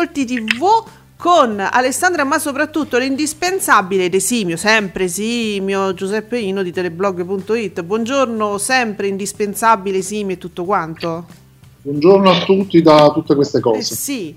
[0.00, 0.64] Ascolti TV
[1.16, 7.82] con Alessandra ma soprattutto l'indispensabile ed esimio, sempre esimio Giuseppe Ino di teleblog.it.
[7.82, 11.26] Buongiorno, sempre indispensabile, esimio e tutto quanto.
[11.82, 13.94] Buongiorno a tutti da tutte queste Eh, cose.
[13.94, 14.34] sì.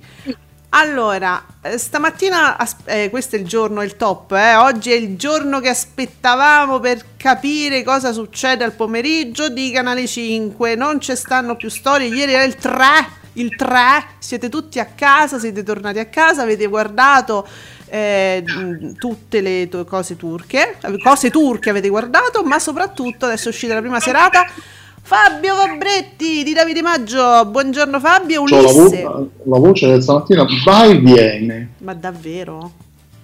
[0.76, 5.62] Allora, eh, stamattina, eh, questo è il giorno, il top, eh, oggi è il giorno
[5.62, 11.70] che aspettavamo per capire cosa succede al pomeriggio di Canale 5, non ci stanno più
[11.70, 13.78] storie, ieri era il 3, il 3,
[14.20, 17.48] siete tutti a casa, siete tornati a casa, avete guardato
[17.88, 18.44] eh,
[18.98, 23.74] tutte le to- cose turche, eh, cose turche avete guardato, ma soprattutto adesso è uscita
[23.74, 24.46] la prima serata.
[25.06, 29.04] Fabio Fabretti di Davide Maggio, buongiorno Fabio, C'ho la, Ulisse.
[29.04, 31.70] vo- la voce del stamattina va e viene.
[31.80, 32.72] Ma davvero?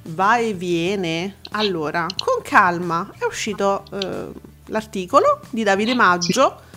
[0.03, 1.35] Va e viene?
[1.51, 4.27] Allora, con calma, è uscito eh,
[4.65, 6.67] l'articolo di Davide Maggio.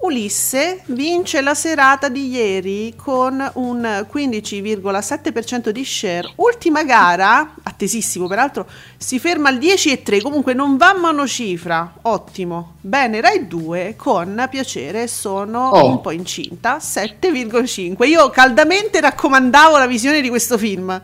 [0.00, 6.32] Ulisse vince la serata di ieri con un 15,7% di share.
[6.36, 11.94] Ultima gara, attesissimo peraltro, si ferma al 10,3, comunque non va monocifra.
[12.02, 12.74] Ottimo.
[12.80, 15.88] Bene, Rai 2 con piacere sono Oh.
[15.88, 18.06] un po' incinta, 7,5.
[18.06, 21.02] Io caldamente raccomandavo la visione di questo film.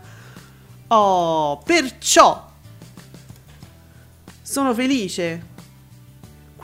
[0.87, 2.47] Oh, perciò
[4.41, 5.53] sono felice.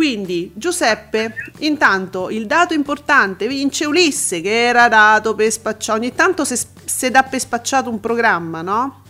[0.01, 5.99] Quindi, Giuseppe, intanto il dato importante vince Ulisse, che era dato per spacciato.
[5.99, 9.03] Ogni tanto se, se dà per spacciato un programma, no?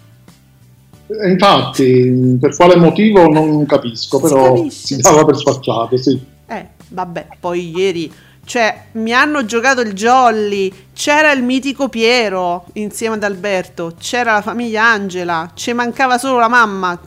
[1.07, 6.21] E Infatti, per quale motivo non capisco, Si però capisce, si dava per spacciato, sì.
[6.49, 8.13] Eh, vabbè, poi ieri,
[8.45, 14.43] cioè, mi hanno giocato il Jolly, c'era il mitico Piero insieme ad Alberto, c'era la
[14.43, 16.99] famiglia Angela, ci mancava solo la mamma.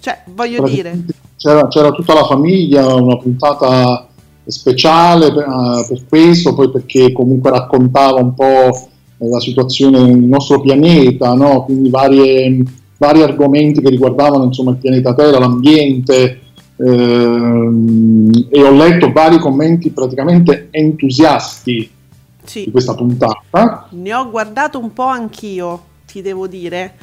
[0.00, 0.98] Cioè, voglio dire,
[1.38, 4.08] C'era, c'era tutta la famiglia, una puntata
[4.44, 8.88] speciale per, eh, per questo, poi perché comunque raccontava un po'
[9.18, 11.64] la situazione nel nostro pianeta, no?
[11.64, 12.62] quindi varie-
[12.98, 16.40] vari argomenti che riguardavano insomma, il pianeta Terra, l'ambiente,
[16.76, 21.90] ehm, e ho letto vari commenti praticamente entusiasti di
[22.44, 22.70] sì.
[22.70, 23.88] questa puntata.
[23.90, 26.94] Ne ho guardato un po' anch'io, ti devo dire.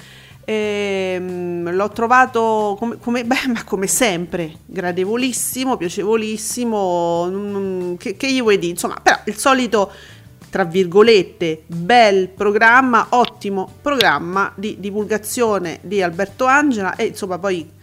[0.48, 7.28] Ehm, l'ho trovato come, come- beh, ma come sempre, gradevolissimo, piacevolissimo.
[7.30, 8.72] mm, che, che gli vuoi dire?
[8.74, 9.92] Insomma, però il solito,
[10.52, 17.74] tra virgolette, bel programma, ottimo programma di divulgazione di Alberto Angela e insomma poi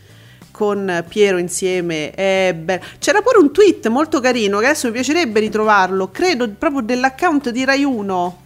[0.52, 2.84] con Piero insieme bello.
[3.00, 7.64] C'era pure un tweet molto carino che adesso mi piacerebbe ritrovarlo, credo proprio dell'account di
[7.64, 8.40] Rai 1.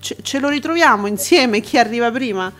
[0.00, 2.52] Ce, ce lo ritroviamo insieme chi arriva prima.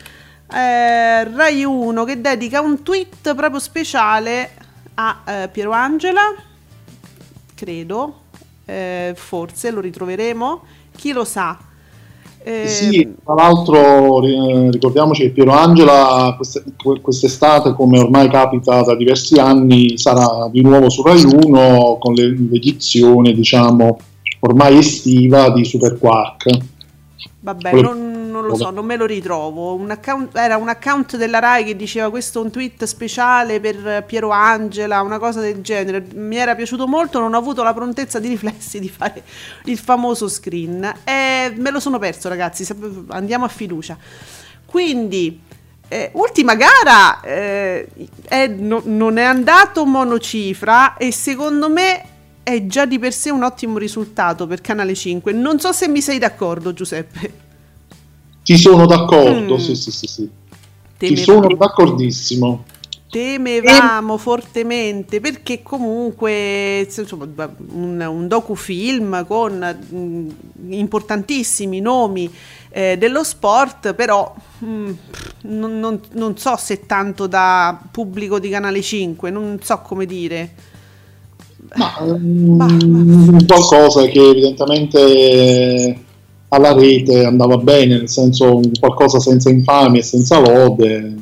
[0.51, 4.51] Eh, Rai 1 che dedica un tweet proprio speciale
[4.95, 6.23] a eh, Piero Angela.
[7.55, 8.21] Credo,
[8.71, 10.61] Eh, forse lo ritroveremo.
[10.95, 11.57] Chi lo sa?
[12.43, 18.83] Eh, Sì, tra l'altro ri- ricordiamoci che Piero Angela queste- que- quest'estate, come ormai capita
[18.83, 23.99] da diversi anni, sarà di nuovo su Rai 1 con le- l'edizione, diciamo,
[24.41, 26.59] ormai estiva di Super Quark.
[27.41, 28.08] Vabbè, non,
[28.41, 29.75] non lo so, non me lo ritrovo.
[29.75, 34.05] Un account- era un account della Rai che diceva questo è un tweet speciale per
[34.07, 36.05] Piero Angela, una cosa del genere.
[36.15, 39.23] Mi era piaciuto molto, non ho avuto la prontezza di riflessi di fare
[39.65, 40.93] il famoso screen.
[41.05, 42.67] E me lo sono perso, ragazzi.
[43.09, 43.97] Andiamo a fiducia.
[44.67, 45.41] Quindi,
[45.89, 47.89] eh, ultima gara eh,
[48.29, 52.03] è- no- non è andato monocifra e secondo me
[52.43, 55.33] è già di per sé un ottimo risultato per Canale 5.
[55.33, 57.47] Non so se mi sei d'accordo, Giuseppe.
[58.49, 59.59] Ci sono d'accordo, Mm.
[59.59, 60.29] sì, sì, sì, sì.
[60.99, 62.65] Ci sono d'accordissimo.
[63.11, 67.27] temevamo fortemente perché comunque insomma,
[67.73, 70.29] un, un docufilm con mm,
[70.73, 72.31] importantissimi nomi
[72.71, 74.35] eh, dello sport però
[74.65, 74.91] mm,
[75.43, 80.55] non, non- non so se tanto da pubblico di Canale 5 non so come dire
[81.77, 86.05] Ma, mm, qualcosa che evidentemente
[86.49, 91.15] alla rete andava bene, nel senso qualcosa senza infamia senza lode.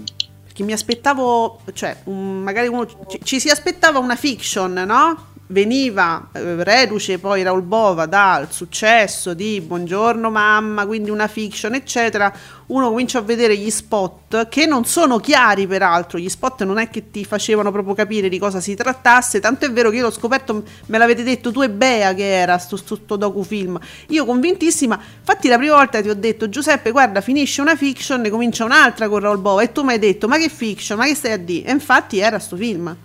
[0.44, 5.34] Perché mi aspettavo, cioè, magari uno ci, ci si aspettava una fiction, no?
[5.48, 12.32] Veniva eh, reduce poi Raul Bova dal successo di Buongiorno mamma, quindi una fiction, eccetera.
[12.66, 16.18] Uno comincia a vedere gli spot che non sono chiari, peraltro.
[16.18, 19.38] Gli spot non è che ti facevano proprio capire di cosa si trattasse.
[19.38, 22.58] Tanto è vero che io l'ho scoperto, me l'avete detto tu e Bea che era
[22.58, 23.78] sto, sto, sto docufilm.
[24.08, 28.30] Io convintissima, infatti la prima volta ti ho detto Giuseppe, guarda, finisce una fiction, ne
[28.30, 29.62] comincia un'altra con Raul Bova.
[29.62, 31.68] E tu mi hai detto, ma che fiction, ma che stai a dire?
[31.68, 32.96] E infatti era sto film.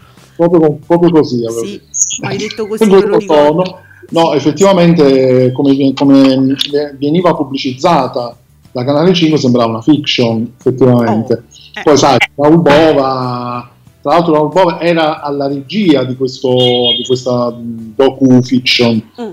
[0.48, 1.44] Proprio, proprio così.
[1.92, 3.18] Sì, hai detto così, ricordo.
[3.26, 3.78] tono.
[4.10, 6.56] No, effettivamente come, come
[6.98, 8.36] veniva pubblicizzata
[8.72, 11.34] da Canale 5 sembrava una fiction, effettivamente.
[11.34, 11.44] Oh,
[11.76, 11.82] eh.
[11.84, 13.70] Poi sai, Raul Bova,
[14.02, 16.50] tra l'altro Raul Bova era alla regia di, questo,
[16.98, 19.30] di questa docu-fiction Mm.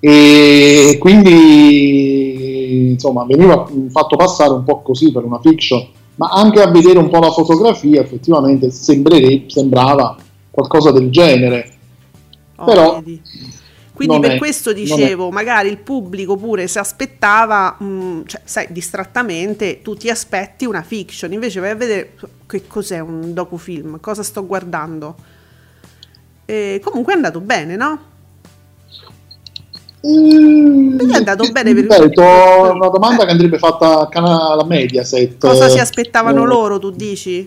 [0.00, 5.86] e quindi insomma veniva fatto passare un po' così per una fiction,
[6.16, 10.16] ma anche a vedere un po' la fotografia effettivamente sembrava
[10.50, 11.72] qualcosa del genere.
[12.56, 13.22] Oh, Però vedi.
[13.92, 18.66] Quindi non per è- questo dicevo, magari il pubblico pure si aspettava, mh, cioè, sai,
[18.70, 22.14] distrattamente tu ti aspetti una fiction, invece vai a vedere
[22.46, 25.16] che cos'è un docufilm, cosa sto guardando.
[26.46, 28.00] E comunque è andato bene, no?
[30.06, 33.26] Mm, è andato bene per- ripeto, una domanda Eh.
[33.26, 35.36] che andrebbe fatta a canale Mediaset.
[35.38, 37.46] Cosa si aspettavano eh, loro, tu dici?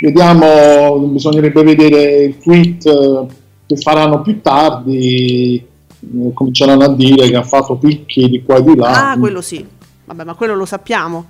[0.00, 3.26] Vediamo, bisognerebbe vedere il tweet eh,
[3.66, 5.56] che faranno più tardi.
[5.56, 9.10] eh, Cominceranno a dire che ha fatto picchi di qua e di là.
[9.10, 9.64] Ah, quello sì.
[10.06, 11.26] Vabbè, ma quello lo sappiamo.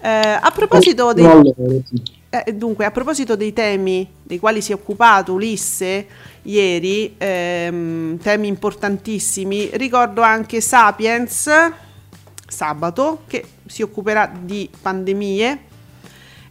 [0.00, 1.24] Eh, a proposito dei...
[1.24, 1.54] Allora,
[1.84, 2.02] sì.
[2.28, 6.06] Eh, dunque, a proposito dei temi dei quali si è occupato Ulisse
[6.42, 11.48] ieri, ehm, temi importantissimi, ricordo anche Sapiens,
[12.46, 15.60] sabato, che si occuperà di pandemie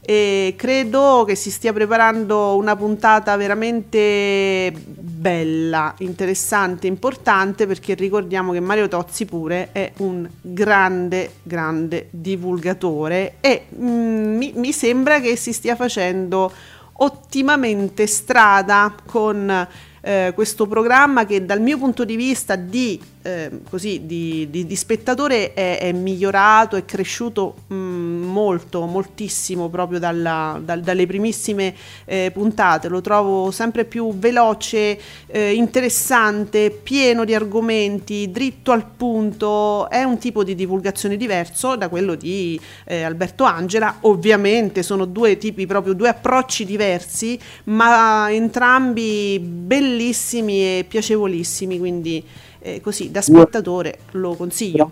[0.07, 8.60] e credo che si stia preparando una puntata veramente bella, interessante, importante perché ricordiamo che
[8.60, 15.52] Mario Tozzi pure è un grande, grande divulgatore e mm, mi, mi sembra che si
[15.52, 16.52] stia facendo
[16.98, 19.68] ottimamente strada con
[20.02, 24.75] eh, questo programma che dal mio punto di vista di, eh, così, di, di- di
[24.75, 31.74] spettatore è, è migliorato, è cresciuto mm, molto, moltissimo proprio dalla- dal- dalle primissime
[32.06, 32.88] eh, puntate.
[32.88, 39.89] Lo trovo sempre più veloce, eh, interessante, pieno di argomenti, dritto al punto.
[39.89, 43.98] È un tipo di divulgazione diverso da quello di eh, Alberto Angela.
[44.01, 51.80] Ovviamente sono due tipi, proprio due approcci diversi, ma entrambi bellissimi e piacevolissimi.
[51.80, 52.24] Quindi,
[52.65, 54.91] eh, così da spettatore lo consiglio.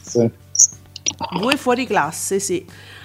[0.00, 0.30] Sì.
[1.38, 2.64] Due fuori classe, sì.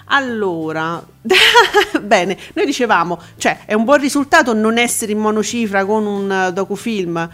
[0.10, 1.04] Allora,
[2.02, 6.54] bene, noi dicevamo, cioè è un buon risultato non essere in monocifra con un eh,
[6.54, 7.28] docufilm,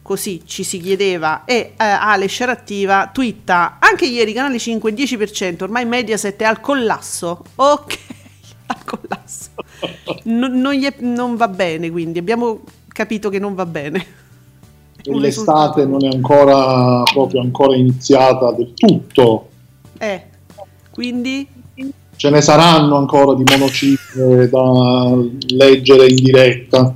[0.00, 5.84] così ci si chiedeva, e eh, Ale Sciarattiva twitta, anche ieri Canale 5 10%, ormai
[5.84, 7.98] Mediaset è al collasso, ok,
[8.66, 9.50] al collasso,
[10.24, 14.20] Non- non, è- non va bene quindi, abbiamo capito che non va bene.
[15.04, 19.48] L'estate non è ancora proprio ancora iniziata del tutto.
[19.98, 20.22] Eh,
[20.90, 21.46] quindi
[22.22, 25.12] Ce ne saranno ancora di monocifre da
[25.56, 26.94] leggere in diretta.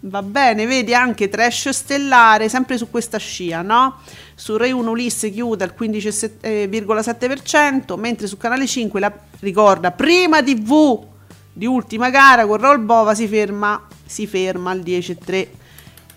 [0.00, 4.00] Va bene, vedi anche trash stellare, sempre su questa scia, no?
[4.34, 9.10] Su Rai 1 Ulisse chiude al 15,7%, mentre su Canale 5 la
[9.40, 11.02] ricorda prima TV
[11.52, 15.46] di ultima gara con Roll Bova si ferma, si ferma al 10,3%.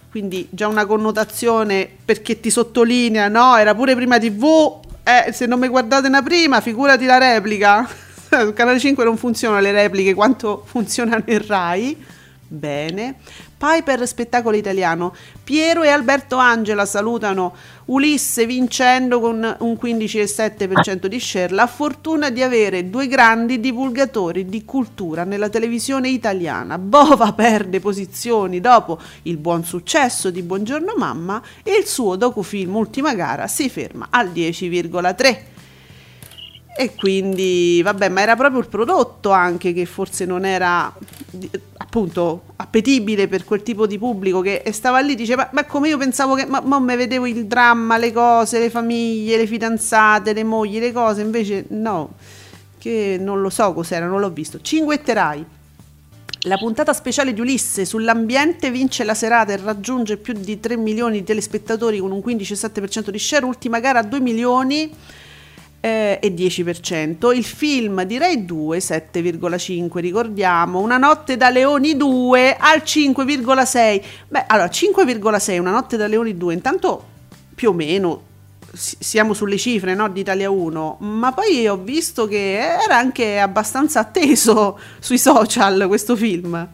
[0.10, 3.56] Quindi già una connotazione perché ti sottolinea, no?
[3.58, 7.88] Era pure prima TV, eh, se non mi guardate una prima, figurati la replica.
[8.30, 12.06] Su Canale 5 non funzionano le repliche quanto funzionano in Rai.
[12.48, 13.16] Bene.
[13.60, 15.14] Piper Spettacolo Italiano.
[15.44, 17.54] Piero e Alberto Angela salutano
[17.86, 21.54] Ulisse vincendo con un 15,7% di share.
[21.54, 26.78] La fortuna di avere due grandi divulgatori di cultura nella televisione italiana.
[26.78, 33.14] Bova perde posizioni dopo il buon successo di Buongiorno Mamma e il suo docufilm Ultima
[33.14, 35.38] gara si ferma al 10,3%.
[36.78, 40.96] E quindi, vabbè, ma era proprio il prodotto anche che forse non era
[41.90, 46.36] appunto appetibile per quel tipo di pubblico che stava lì diceva ma come io pensavo
[46.36, 50.78] che ma, ma me vedevo il dramma, le cose, le famiglie, le fidanzate, le mogli,
[50.78, 52.14] le cose, invece no,
[52.78, 54.62] che non lo so cos'era, non l'ho visto.
[54.62, 55.58] Cinguetterai.
[56.44, 61.18] La puntata speciale di Ulisse sull'ambiente vince la serata e raggiunge più di 3 milioni
[61.18, 64.94] di telespettatori con un 15,7% di share, ultima gara a 2 milioni
[65.80, 67.36] eh, e 10%.
[67.36, 70.80] Il film di Rai 2 7,5 ricordiamo.
[70.80, 74.02] Una notte da Leoni 2 al 5,6.
[74.28, 77.04] Beh, allora 5,6 Una notte da Leoni 2 intanto
[77.56, 78.28] più o meno
[78.74, 84.00] siamo sulle cifre no, di Italia 1, ma poi ho visto che era anche abbastanza
[84.00, 86.68] atteso sui social questo film.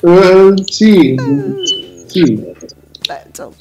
[0.00, 1.52] Uh, sì, mm.
[2.06, 2.34] sì.
[2.34, 3.54] Beh, insomma.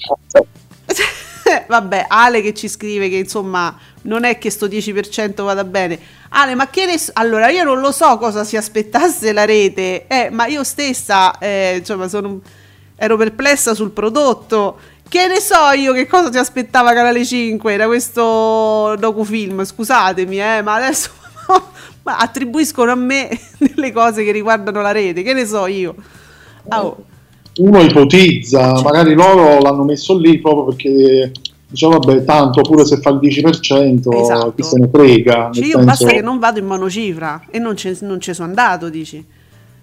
[1.67, 5.99] Vabbè, Ale che ci scrive che insomma non è che sto 10% vada bene.
[6.29, 7.11] Ale, ma che ne so?
[7.15, 11.77] Allora, io non lo so cosa si aspettasse la rete, eh, ma io stessa, eh,
[11.77, 12.41] insomma, sono,
[12.95, 14.79] ero perplessa sul prodotto.
[15.07, 19.63] Che ne so io che cosa ti aspettava Canale 5 da questo docufilm?
[19.63, 21.11] Scusatemi, eh, ma adesso
[22.01, 25.95] ma attribuiscono a me delle cose che riguardano la rete, che ne so io.
[26.69, 27.11] Oh
[27.57, 31.31] uno ipotizza, magari loro l'hanno messo lì proprio perché
[31.67, 34.53] diciamo vabbè tanto pure se fa il 10% esatto.
[34.53, 35.85] chi se ne frega cioè io senso...
[35.85, 39.25] basta che non vado in monocifra e non, ci sono andato dici.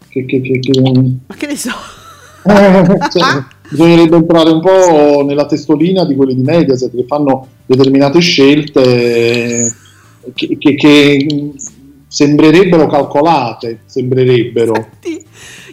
[0.08, 0.80] Che, che, che, che...
[0.80, 1.70] ma che ne so.
[2.42, 8.18] Eh, cioè, bisognerebbe entrare un po' nella testolina di quelli di Mediaset che fanno determinate
[8.20, 9.70] scelte
[10.32, 11.52] che, che
[12.08, 14.72] sembrerebbero calcolate sembrerebbero.
[14.74, 15.22] Senti,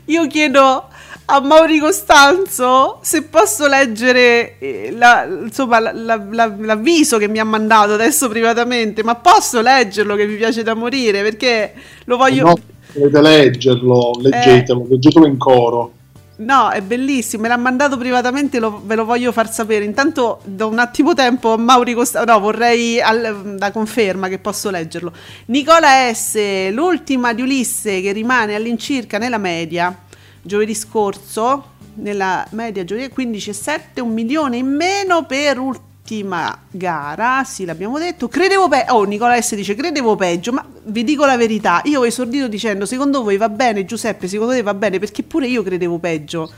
[0.05, 0.87] io chiedo
[1.29, 7.43] a Mauri Costanzo se posso leggere eh, la, insomma, la, la, l'avviso che mi ha
[7.43, 11.73] mandato adesso privatamente, ma posso leggerlo che mi piace da morire perché
[12.05, 12.45] lo voglio...
[12.45, 12.57] No,
[12.93, 14.87] dovete leggerlo, leggetelo, eh...
[14.89, 15.91] leggetelo in coro.
[16.37, 19.83] No, è bellissimo, me l'ha mandato privatamente, lo, ve lo voglio far sapere.
[19.83, 24.69] Intanto da un attimo tempo a Mauri Costanzo, no, vorrei al, da conferma che posso
[24.69, 25.11] leggerlo.
[25.47, 30.05] Nicola S, l'ultima di Ulisse che rimane all'incirca nella media
[30.47, 37.99] giovedì scorso, nella media giovedì 15,7, un milione in meno per ultima gara, sì l'abbiamo
[37.99, 41.99] detto, credevo peggio, oh Nicola S dice credevo peggio, ma vi dico la verità, io
[41.99, 45.63] ho esordito dicendo secondo voi va bene Giuseppe, secondo te va bene, perché pure io
[45.63, 46.49] credevo peggio,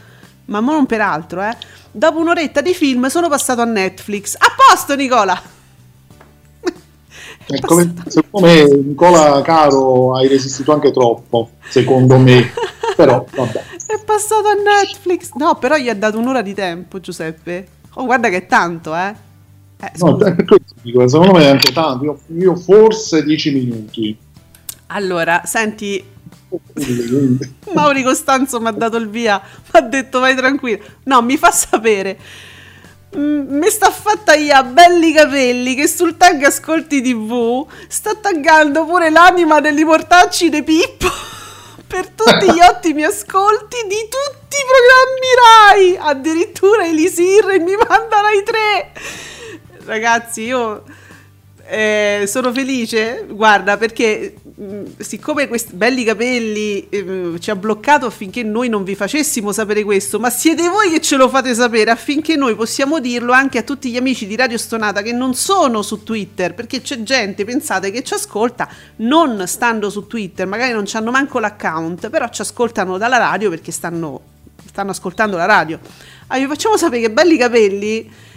[0.45, 1.55] ma non per altro, eh.
[1.91, 5.41] Dopo un'oretta di film sono passato a Netflix, a posto Nicola!
[7.65, 12.51] Come, secondo me Nicola Caro hai resistito anche troppo, secondo me,
[13.03, 13.63] però vabbè.
[13.85, 15.31] È passato a Netflix.
[15.35, 17.67] No, però gli ha dato un'ora di tempo, Giuseppe.
[17.93, 19.15] Oh, guarda che è tanto, eh.
[19.79, 20.17] eh no,
[20.81, 22.03] dico, secondo me è anche tanto.
[22.03, 24.17] Io, io forse 10 minuti.
[24.87, 26.03] Allora, senti,
[27.73, 30.83] Mauri Costanzo mi ha dato il via, mi ha detto vai tranquillo.
[31.03, 32.17] No, mi fa sapere.
[33.15, 39.09] Mm, mi sta fatta io belli capelli che sul tag ascolti tv sta taggando pure
[39.09, 41.07] l'anima degli portacci di Pippo
[41.89, 45.97] per tutti gli ottimi ascolti di tutti i programmi Rai.
[45.97, 48.91] Addirittura Elisir mi manda Rai 3.
[49.85, 50.83] Ragazzi, io
[51.69, 58.41] eh, sono felice, guarda, perché mh, siccome questi belli capelli eh, ci ha bloccato affinché
[58.41, 62.35] noi non vi facessimo sapere questo, ma siete voi che ce lo fate sapere affinché
[62.35, 66.01] noi possiamo dirlo anche a tutti gli amici di Radio Stonata che non sono su
[66.03, 71.11] Twitter, perché c'è gente, pensate, che ci ascolta non stando su Twitter, magari non hanno
[71.11, 74.21] manco l'account, però ci ascoltano dalla radio perché stanno,
[74.65, 75.79] stanno ascoltando la radio.
[76.27, 78.27] Allora, vi facciamo sapere che belli capelli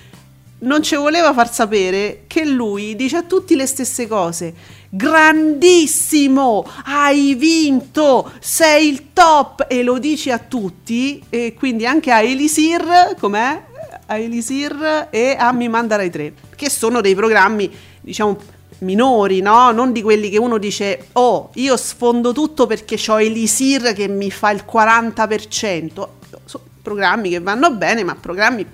[0.62, 4.54] non ci voleva far sapere che lui dice a tutti le stesse cose.
[4.88, 12.20] Grandissimo, hai vinto, sei il top e lo dici a tutti e quindi anche a
[12.20, 13.62] Elisir, com'è?
[14.06, 18.36] A Elisir e a Mi Manda Rai 3, che sono dei programmi, diciamo,
[18.80, 19.70] minori, no?
[19.72, 24.30] Non di quelli che uno dice, oh, io sfondo tutto perché ho Elisir che mi
[24.30, 26.08] fa il 40%.
[26.44, 28.66] Sono programmi che vanno bene, ma programmi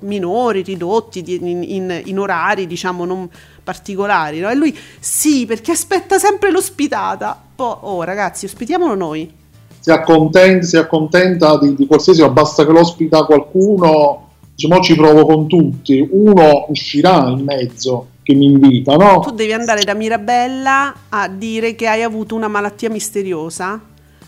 [0.00, 3.28] minori, ridotti di, in, in, in, orari diciamo non
[3.62, 4.40] particolari.
[4.40, 4.50] No?
[4.50, 7.40] E lui sì, perché aspetta sempre l'ospitata.
[7.54, 9.32] Poi, oh ragazzi, ospitiamolo noi.
[9.78, 15.48] Si accontenta, si accontenta di, di qualsiasi, basta che l'ospita qualcuno, diciamo ci provo con
[15.48, 19.20] tutti, uno uscirà in mezzo che mi invita, no?
[19.20, 23.80] Tu devi andare da Mirabella a dire che hai avuto una malattia misteriosa,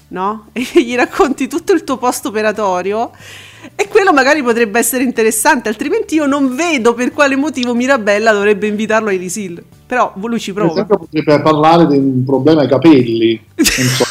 [0.08, 0.46] no?
[0.52, 3.12] E gli racconti tutto il tuo post operatorio
[3.74, 8.66] e quello magari potrebbe essere interessante, altrimenti io non vedo per quale motivo Mirabella dovrebbe
[8.66, 9.62] invitarlo a Elisil.
[9.86, 10.72] Però lui ci prova.
[10.72, 13.40] Per esempio potrebbe parlare di un problema ai capelli.
[13.56, 13.80] So.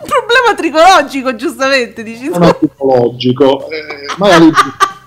[0.00, 2.38] un problema tricologico, giustamente, dici tu.
[2.38, 3.68] Non tricologico.
[3.70, 4.50] Eh, magari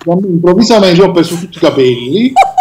[0.04, 2.32] improvvisamente ho perso tutti i capelli.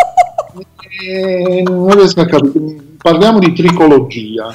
[1.01, 2.75] e non riesco a capire.
[2.97, 4.53] Parliamo di tricologia.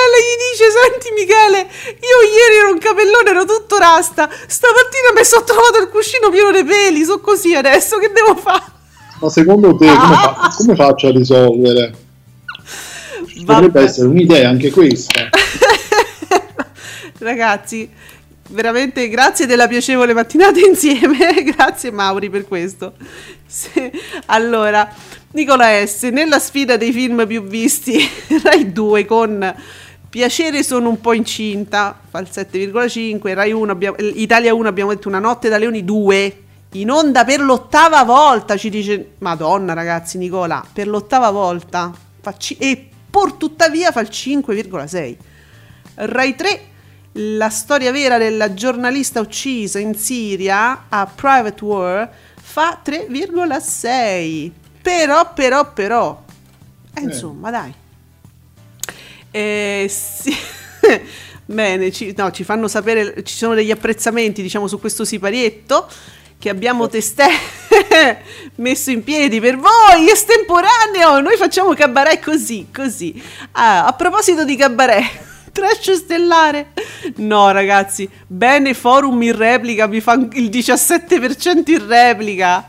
[0.00, 1.58] Mirabella gli dice: Senti, Michele,
[2.00, 4.28] io ieri ero un capellone, ero tutto rasta.
[4.28, 7.04] Stamattina mi sono trovato il cuscino pieno di peli.
[7.04, 8.62] So così adesso, che devo fare?
[9.20, 11.94] Ma secondo te come, fa- come faccio a risolvere?
[13.44, 13.82] Potrebbe Vabbè.
[13.82, 15.28] essere un'idea anche questa.
[17.18, 17.88] Ragazzi,
[18.48, 21.42] veramente grazie della piacevole mattinata insieme.
[21.54, 22.94] grazie Mauri per questo.
[23.46, 23.92] Se-
[24.26, 24.88] allora,
[25.32, 26.04] Nicola S.
[26.04, 27.98] Nella sfida dei film più visti,
[28.42, 29.54] Rai 2 con
[30.10, 35.06] Piacere sono un po' incinta, fa il 7,5, Rai 1, abbiamo- Italia 1 abbiamo detto
[35.08, 36.42] Una notte da leoni 2.
[36.72, 41.92] In onda per l'ottava volta, ci dice Madonna ragazzi, Nicola, per l'ottava volta.
[42.20, 45.16] Fa ci- e pur tuttavia fa il 5,6.
[45.94, 46.60] Rai 3,
[47.12, 54.52] la storia vera della giornalista uccisa in Siria a Private War, fa 3,6.
[54.82, 56.20] Però, però, però.
[56.94, 57.72] Eh, insomma, dai.
[59.30, 60.34] Eh, sì.
[61.46, 65.88] Bene, ci, no, ci fanno sapere, ci sono degli apprezzamenti, diciamo, su questo siparietto
[66.38, 67.26] che abbiamo testé
[68.56, 73.22] messo in piedi per voi, estemporaneo, noi facciamo cabaret così, così.
[73.52, 75.04] Ah, a proposito di cabaret,
[75.52, 76.68] trash stellare.
[77.16, 82.66] No, ragazzi, bene forum in replica, mi fa il 17% in replica.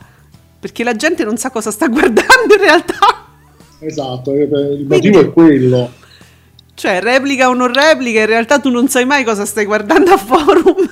[0.59, 3.27] Perché la gente non sa cosa sta guardando in realtà.
[3.79, 5.91] Esatto, il motivo è quello.
[6.81, 10.17] Cioè, replica o non replica, in realtà tu non sai mai cosa stai guardando a
[10.17, 10.73] forum.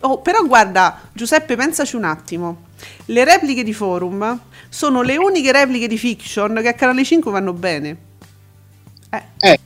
[0.00, 2.64] oh, però guarda, Giuseppe, pensaci un attimo.
[3.06, 4.38] Le repliche di forum
[4.68, 7.96] sono le uniche repliche di fiction che a Canale 5 vanno bene.
[9.08, 9.58] Eh, Eh,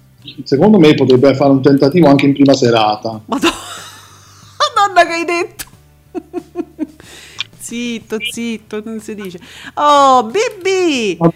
[0.44, 3.20] secondo me potrebbe fare un tentativo anche in prima serata.
[3.24, 3.54] Madonna,
[4.76, 5.64] Madonna che hai detto.
[7.58, 9.40] zitto, zitto, non si dice.
[9.74, 11.32] Oh, Bibi, Una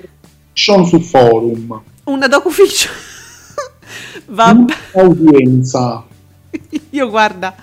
[0.52, 1.90] fiction su forum.
[2.04, 2.92] Una docufiction.
[4.26, 4.74] Vabbè.
[4.94, 6.04] Audienza.
[6.90, 7.54] Io guarda,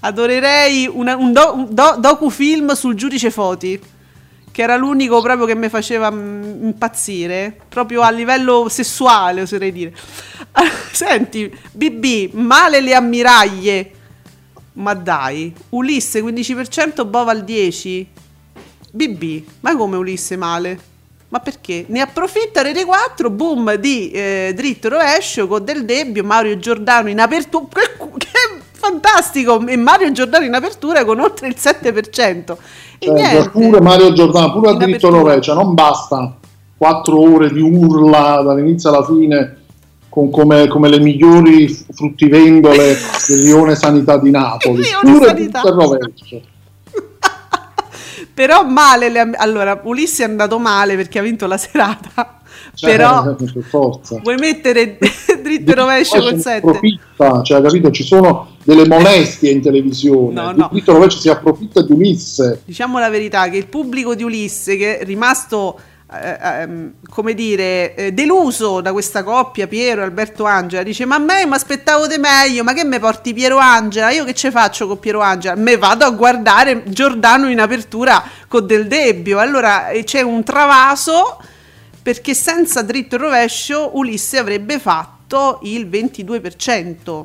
[0.00, 3.80] adorerei una- un, do- un do- docufilm sul giudice Foti,
[4.50, 9.94] che era l'unico proprio che mi faceva impazzire, proprio a livello sessuale, oserei dire.
[10.92, 13.90] Senti, BB, male le ammiraglie.
[14.74, 18.08] Ma dai, Ulisse 15%, Boval 10.
[18.92, 20.80] BB, ma come Ulisse male?
[21.28, 21.84] Ma perché?
[21.88, 27.18] Ne approfitta Rete 4, boom, di eh, dritto rovescio con Del Debbio, Mario Giordano in
[27.20, 27.66] apertura.
[28.16, 28.28] Che,
[28.72, 29.66] fantastico!
[29.66, 32.56] E Mario Giordano in apertura con oltre il 7%.
[32.98, 33.50] E Cioè, niente.
[33.50, 35.30] pure Mario Giordano, pure a In diritto apertura.
[35.30, 36.36] rovescio, non basta
[36.76, 39.56] quattro ore di urla dall'inizio alla fine
[40.08, 42.96] con come, come le migliori fruttivendole
[43.28, 44.80] del Lione Sanità di Napoli.
[45.02, 45.34] Lione Pure Sanità.
[45.34, 46.40] diritto al rovescio.
[48.36, 49.08] Però male.
[49.08, 52.40] le allora, Ulisse è andato male perché ha vinto la serata.
[52.74, 54.20] Cioè, Però per forza.
[54.22, 54.98] vuoi mettere
[55.42, 56.58] dritto e rovescio ne 7?
[56.58, 57.90] approfitta, cioè, capito?
[57.90, 60.34] Ci sono delle molestie in televisione.
[60.34, 60.68] No, no.
[60.70, 62.60] diritto al rovescio si approfitta di Ulisse.
[62.66, 67.94] Diciamo la verità che il pubblico di Ulisse che è rimasto eh, ehm, come dire
[67.96, 72.06] eh, deluso da questa coppia Piero e Alberto Angela dice ma a me mi aspettavo
[72.06, 75.56] di meglio ma che me porti Piero Angela io che ce faccio con Piero Angela
[75.56, 81.38] me vado a guardare Giordano in apertura con Del Debbio allora eh, c'è un travaso
[82.00, 87.24] perché senza dritto e rovescio Ulisse avrebbe fatto il 22%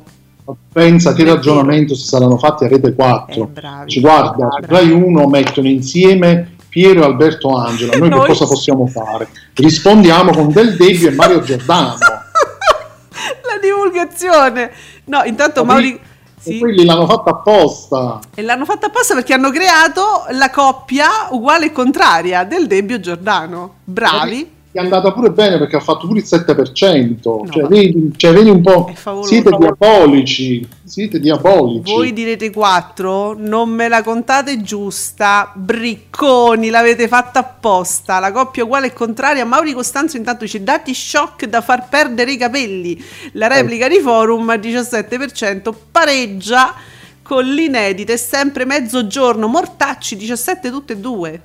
[0.72, 3.42] Pensa che ragionamento si saranno fatti a Rete 4.
[3.42, 3.90] Eh, bravi.
[3.90, 4.66] Ci guarda, Bravi.
[4.66, 7.98] Rai 1 mettono insieme Piero e Alberto Angela.
[7.98, 9.28] Noi, Noi- che cosa possiamo fare?
[9.52, 11.98] Rispondiamo con Del Debbio e Mario Giordano.
[12.00, 14.72] la divulgazione
[15.04, 16.00] no intanto Mauri E
[16.40, 16.58] sì.
[16.58, 18.20] quelli l'hanno fatta apposta.
[18.34, 23.74] E l'hanno fatta apposta perché hanno creato la coppia uguale e contraria del Debbio Giordano.
[23.84, 24.50] Bravi.
[24.72, 27.20] È andata pure bene perché ha fatto pure il 7%.
[27.22, 27.68] cioè, vabbè.
[27.68, 28.90] vedi, cioè, vedi un po'.
[28.90, 29.22] È.
[29.22, 30.66] Siete diabolici.
[30.82, 31.92] Siete diabolici.
[31.92, 38.86] Voi direte 4, non me la contate giusta, bricconi, l'avete fatta apposta, la coppia uguale
[38.86, 39.44] e contraria.
[39.44, 42.98] Mauri Costanzo intanto dice dati shock da far perdere i capelli.
[43.32, 46.74] La replica di forum al 17% pareggia
[47.22, 49.46] con l'inedita e sempre mezzogiorno.
[49.48, 51.40] Mortacci 17 tutte e due.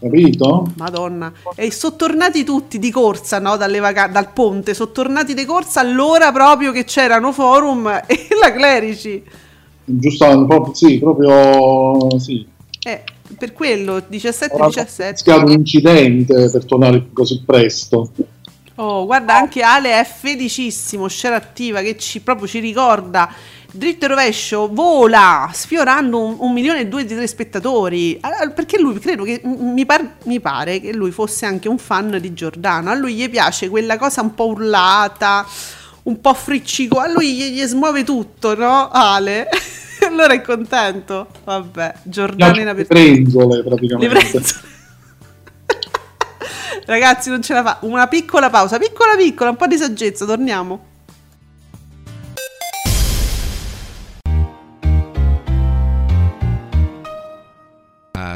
[0.00, 0.72] Capito?
[0.76, 3.56] Madonna, e sono tornati tutti di corsa, no?
[3.56, 8.52] Dalle vaca- dal ponte, sono tornati di corsa all'ora proprio che c'erano forum e la
[8.52, 9.22] Clerici.
[9.84, 12.46] Giusto, proprio, sì, proprio sì.
[12.84, 13.02] Eh,
[13.36, 15.24] per quello, Ora 17-17.
[15.24, 18.10] è un incidente per tornare così presto.
[18.76, 23.28] Oh, guarda, anche Ale è felicissimo, scena attiva, che ci, proprio ci ricorda.
[23.70, 28.16] Dritto e rovescio vola, sfiorando un, un milione e due di telespettatori.
[28.22, 32.16] Allora, Perché lui, credo che, mi, par- mi pare che lui fosse anche un fan
[32.18, 32.90] di Giordano.
[32.90, 35.46] A lui gli piace quella cosa un po' urlata,
[36.04, 36.98] un po' friccico.
[36.98, 38.88] A lui gli, gli smuove tutto, no?
[38.88, 39.48] Ale?
[40.08, 41.26] allora è contento.
[41.44, 42.98] Vabbè, Giordano in apertura.
[42.98, 44.14] Le prenzole praticamente.
[44.14, 44.60] Le prenzole.
[46.86, 47.78] Ragazzi, non ce la fa.
[47.82, 50.87] Una piccola pausa, piccola piccola, un po' di saggezza, torniamo.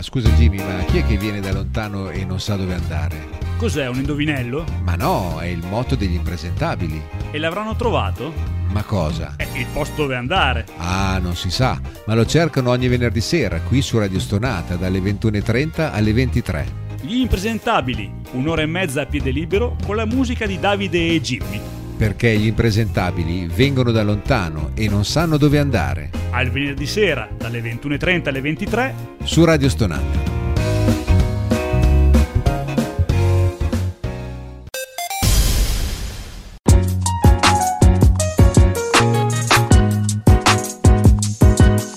[0.03, 3.41] Scusa Jimmy, ma chi è che viene da lontano e non sa dove andare?
[3.57, 4.65] Cos'è un indovinello?
[4.83, 7.01] Ma no, è il motto degli impresentabili.
[7.31, 8.33] E l'avranno trovato?
[8.71, 9.35] Ma cosa?
[9.37, 10.67] È il posto dove andare.
[10.79, 14.99] Ah, non si sa, ma lo cercano ogni venerdì sera qui su Radio Stonata dalle
[14.99, 16.81] 21.30 alle 23.
[17.03, 21.72] Gli impresentabili, un'ora e mezza a piede libero con la musica di Davide e Jimmy.
[21.97, 26.11] Perché gli impresentabili vengono da lontano e non sanno dove andare.
[26.31, 30.41] Al venerdì sera dalle 21.30 alle 23 Su Radio Stonata.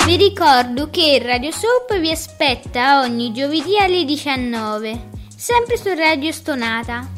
[0.06, 7.15] Vi ricordo che Radio Soap vi aspetta ogni giovedì alle 19, sempre su Radio Stonata.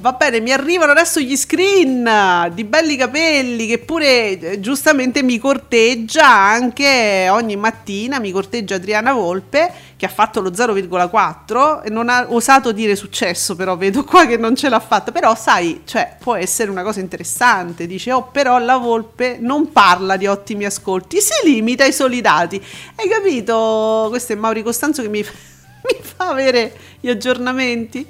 [0.00, 5.38] Va bene, mi arrivano adesso gli screen di belli capelli che pure eh, giustamente mi
[5.38, 12.08] corteggia anche ogni mattina, mi corteggia Adriana Volpe che ha fatto lo 0,4 e non
[12.10, 16.14] ha osato dire successo, però vedo qua che non ce l'ha fatta, però sai, cioè
[16.20, 21.18] può essere una cosa interessante, dice "Oh, però la Volpe non parla di ottimi ascolti,
[21.20, 22.62] si limita ai soli dati".
[22.94, 24.06] Hai capito?
[24.10, 25.24] Questo è Mauri Costanzo che mi
[25.90, 28.06] mi fa avere gli aggiornamenti.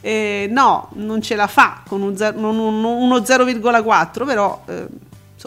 [0.00, 4.86] Eh, no, non ce la fa con un zer- non- un- uno 0,4, però eh,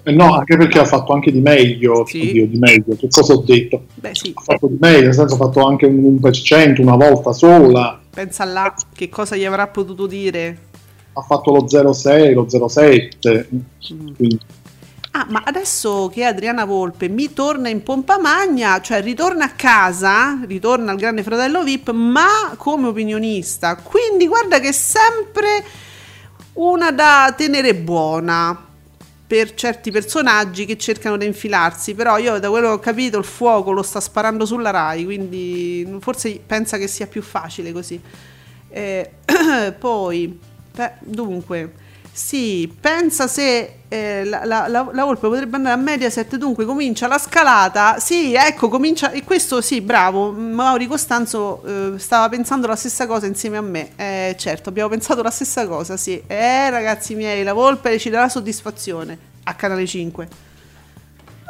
[0.04, 2.20] Eh no, anche perché ha fatto anche di meglio, Sì.
[2.30, 3.86] oddio, di meglio, che cosa ho detto?
[3.96, 7.32] beh sì, Ha fatto di meglio, nel senso ha fatto anche un 1% una volta
[7.34, 10.58] sola, pensa là che cosa gli avrà potuto dire.
[11.14, 13.48] ha fatto lo 0,6, lo 0,7,
[14.16, 14.40] quindi
[15.14, 20.40] Ah, ma adesso che Adriana Volpe mi torna in pompa magna, cioè ritorna a casa,
[20.46, 23.76] ritorna al Grande Fratello VIP, ma come opinionista.
[23.76, 25.66] Quindi guarda che è sempre
[26.54, 28.68] una da tenere buona
[29.28, 33.26] per certi personaggi che cercano di infilarsi, però io da quello che ho capito il
[33.26, 38.00] fuoco lo sta sparando sulla Rai, quindi forse pensa che sia più facile così.
[38.70, 39.12] Eh,
[39.78, 40.40] poi,
[40.74, 41.74] beh, dunque,
[42.14, 47.08] sì, pensa se eh, la, la, la, la Volpe potrebbe andare a Mediaset, dunque comincia
[47.08, 48.00] la scalata.
[48.00, 49.12] Sì, ecco, comincia.
[49.12, 50.32] E questo sì, bravo.
[50.32, 53.92] Mauri Costanzo eh, stava pensando la stessa cosa insieme a me.
[53.96, 56.22] Eh, certo, abbiamo pensato la stessa cosa, sì.
[56.28, 60.28] Eh, ragazzi miei, la Volpe ci darà soddisfazione a Canale 5.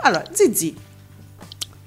[0.03, 0.75] Allora, Zizi,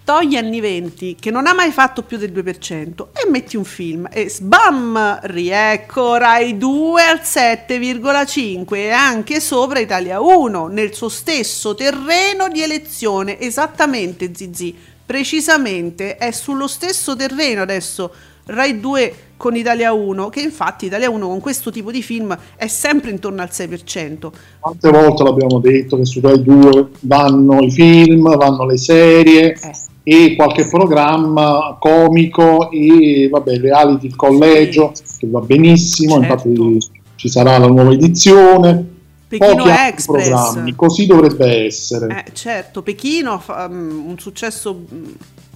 [0.05, 4.07] togli anni 20 che non ha mai fatto più del 2% e metti un film
[4.13, 11.75] e sbam riecco Rai 2 al 7,5 e anche sopra Italia 1 nel suo stesso
[11.75, 13.41] terreno di elezione.
[13.41, 18.13] Esattamente Zizi precisamente è sullo stesso terreno adesso
[18.47, 22.67] Rai 2 con Italia 1 che infatti Italia 1 con questo tipo di film è
[22.67, 28.37] sempre intorno al 6% tante volte l'abbiamo detto che su Rai 2 vanno i film,
[28.37, 29.53] vanno le serie.
[29.53, 29.93] Eh.
[30.07, 36.49] E qualche programma comico e vabbè, reality il collegio che va benissimo, Certo.
[36.49, 36.87] infatti
[37.17, 38.93] ci sarà la nuova edizione.
[39.27, 42.25] Pechino Pochi Express programmi, così dovrebbe essere.
[42.27, 45.05] Eh, certo, Pechino mm, un successo mm,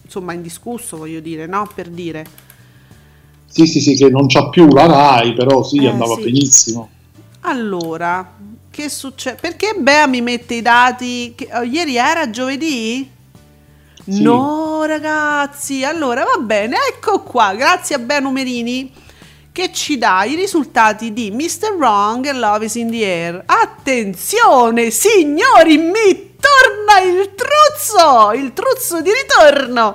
[0.03, 1.69] insomma indiscusso, voglio dire, no?
[1.73, 2.27] Per dire.
[3.45, 6.23] Sì, sì, sì, che non c'ha più la Rai, però sì, Eh, andava sì.
[6.23, 6.89] benissimo.
[7.41, 8.35] Allora,
[8.71, 9.37] che succede?
[9.41, 11.35] Perché Bea mi mette i dati?
[11.37, 13.17] Che, oh, ieri era giovedì?
[14.11, 14.23] Sì.
[14.23, 18.90] No, ragazzi, allora va bene, ecco qua, grazie a Bea Numerini
[19.53, 21.75] che ci dà i risultati di Mr.
[21.77, 23.42] Wrong e Love is in the Air.
[23.44, 29.94] Attenzione, signori, mi torna il truzzo, il truzzo di ritorno.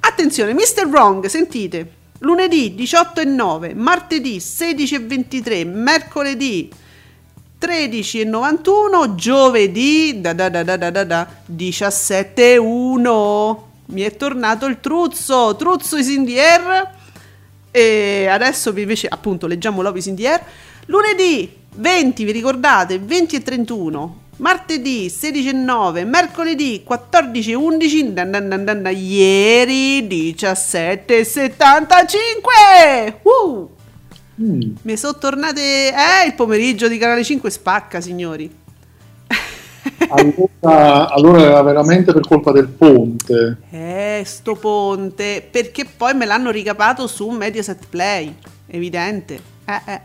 [0.00, 0.86] Attenzione, Mr.
[0.88, 1.92] Wrong, sentite.
[2.18, 6.70] Lunedì 18 e 9, martedì 16 e 23, mercoledì
[7.62, 13.68] 13 e 91, giovedì da da da da da da da 17 e 1.
[13.86, 16.90] Mi è tornato il truzzo, truzzo is in the air.
[17.70, 20.44] E adesso invece appunto leggiamo Love is in the air.
[20.86, 22.98] Lunedì 20, vi ricordate?
[22.98, 24.20] 20 e 31.
[24.38, 31.16] Martedì 16 e 9, mercoledì 14 e 11, dan dan dan dan dan, ieri 17
[31.16, 33.20] e 75.
[33.22, 33.81] Uh!
[34.42, 34.60] Mm.
[34.82, 35.60] Mi sono tornate.
[35.90, 38.50] Eh, il pomeriggio di Canale 5 spacca, signori.
[40.08, 43.58] Allora, allora era veramente per colpa del ponte.
[43.70, 45.46] Eh, sto ponte.
[45.48, 48.36] Perché poi me l'hanno ricapato su Mediaset Play.
[48.66, 49.40] Evidente.
[49.64, 50.00] Eh, eh.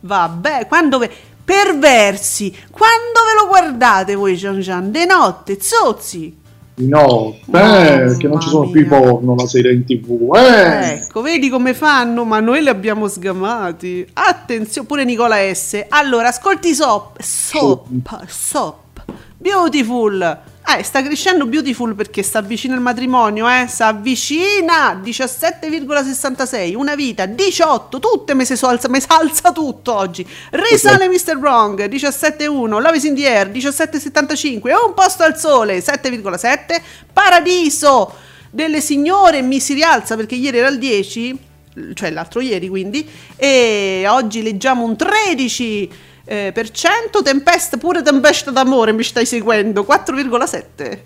[0.00, 0.98] Vabbè, quando.
[0.98, 1.10] ve-
[1.42, 4.92] Perversi, quando ve lo guardate voi Gian Gian?
[4.92, 6.39] De notte, zozzi.
[6.88, 8.98] Mamma eh, perché non ci sono più i mia.
[8.98, 10.34] porno la sera in tv.
[10.34, 10.92] Eh.
[10.94, 14.06] Ecco, vedi come fanno, ma noi li abbiamo sgamati.
[14.12, 15.84] Attenzione, pure Nicola S.
[15.88, 19.04] Allora, ascolti Sop, Sop, Sop,
[19.36, 20.49] Beautiful.
[20.78, 23.66] Eh, sta crescendo Beautiful perché sta vicino al matrimonio, eh?
[23.66, 30.24] Sta avvicina 17,66, una vita 18, tutte me si salza, salza tutto oggi.
[30.50, 31.36] Risale Mr.
[31.38, 36.80] Wrong 17,1, Love is in the air 17,75, un posto al sole 7,7,
[37.12, 38.14] Paradiso
[38.50, 41.48] delle signore mi si rialza perché ieri era il 10
[41.94, 45.90] cioè l'altro ieri quindi e oggi leggiamo un 13
[46.24, 50.98] eh, per cento tempesta pure tempesta d'amore mi stai seguendo 4,7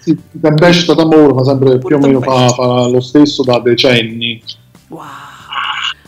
[0.00, 4.42] Sì, Tempesta d'amore, ma sempre più o meno fa, fa lo stesso da decenni.
[4.88, 5.06] wow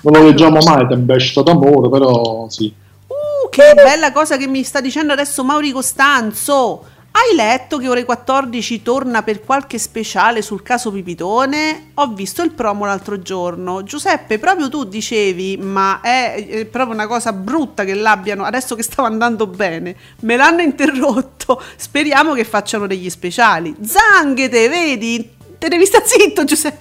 [0.02, 2.72] Non lo leggiamo mai Tempesta d'amore, però sì.
[3.06, 6.84] Uh, che bella cosa che mi sta dicendo adesso Mauri Costanzo.
[7.14, 11.90] Hai letto che ore 14 torna per qualche speciale sul caso Pipitone?
[11.94, 13.82] Ho visto il promo l'altro giorno.
[13.82, 18.82] Giuseppe, proprio tu dicevi, ma è, è proprio una cosa brutta che l'abbiano, adesso che
[18.82, 21.60] stava andando bene, me l'hanno interrotto.
[21.76, 23.76] Speriamo che facciano degli speciali.
[23.82, 25.30] Zanghete, vedi?
[25.58, 26.80] Te devi sta zitto, Giuseppe.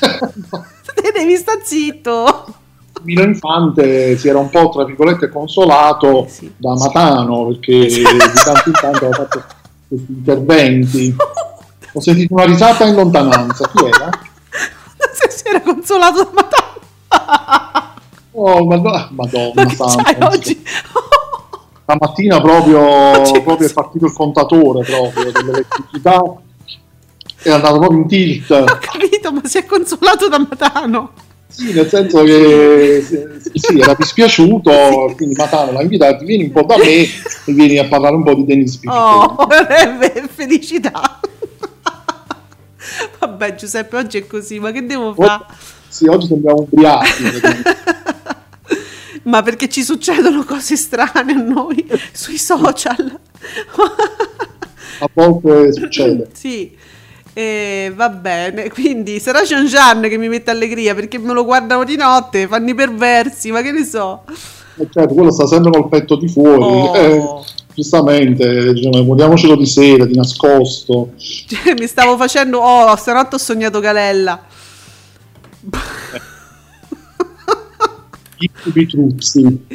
[0.94, 2.54] Te devi sta zitto.
[3.02, 6.52] Milo Infante si era un po' tra virgolette consolato Eh sì.
[6.54, 9.44] da Matano perché di tanto in tanto aveva fatto
[9.90, 11.14] questi interventi.
[11.92, 13.68] Ho sentito una risata in lontananza.
[13.68, 14.10] Chi era?
[15.12, 17.94] Se si era consolato da Madonna.
[18.32, 20.28] Oh, madonna, madonna Ma che santa.
[20.28, 20.64] oggi?
[21.82, 22.80] Stamattina proprio,
[23.42, 26.22] proprio è partito il contatore proprio dell'elettricità.
[27.42, 28.50] È andato proprio in tilt.
[28.50, 31.10] Ho capito, ma si è consolato da Matano.
[31.60, 36.62] Sì, nel senso che sì, sì, era dispiaciuto, quindi Matano l'ha invitato, vieni un po'
[36.62, 37.10] da me e
[37.44, 39.34] vieni a parlare un po' di Dennis Pipitone.
[39.36, 41.20] Oh, eh, felicità.
[43.18, 45.44] Vabbè, Giuseppe, oggi è così, ma che devo fare?
[45.86, 47.24] Sì, oggi sembriamo ubriachi.
[49.24, 53.20] Ma perché ci succedono cose strane a noi sui social?
[55.00, 56.30] A volte succede.
[56.32, 56.74] Sì.
[57.32, 61.84] E va bene, quindi sarà Jean Jean che mi mette allegria perché me lo guardano
[61.84, 64.22] di notte, fanno i perversi, ma che ne so.
[64.76, 66.62] E certo, quello sta sempre col petto di fuori.
[66.62, 67.44] Oh.
[67.70, 71.12] Eh, giustamente, diciamo, guardiamocelo di sera, di nascosto.
[71.16, 74.42] Cioè, mi stavo facendo, oh, stanotte ho sognato Galella.
[78.40, 79.66] I truzzi.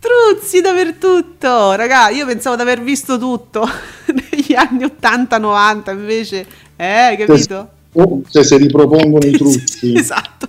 [0.00, 3.68] Truzzi dappertutto, raga, io pensavo di aver visto tutto
[4.06, 6.46] negli anni 80-90, invece,
[6.78, 7.68] eh, capito?
[7.94, 10.48] O se si ripropongono i truzzi, esatto.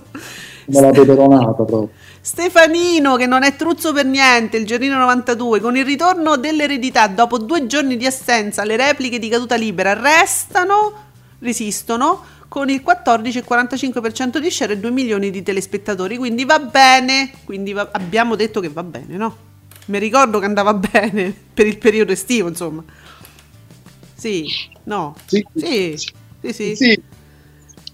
[0.66, 1.90] come la peperonata proprio.
[2.22, 7.38] Stefanino, che non è truzzo per niente, il giornino 92, con il ritorno dell'eredità dopo
[7.38, 10.92] due giorni di assenza, le repliche di caduta libera restano,
[11.40, 17.72] resistono, con il 14,45% di share e 2 milioni di telespettatori, quindi va bene, quindi
[17.72, 19.36] va- abbiamo detto che va bene, no?
[19.86, 22.84] Mi ricordo che andava bene per il periodo estivo, insomma.
[24.14, 24.46] Sì,
[24.84, 25.96] no, Sì, sì,
[26.40, 26.76] sì, sì.
[26.76, 27.02] Sì,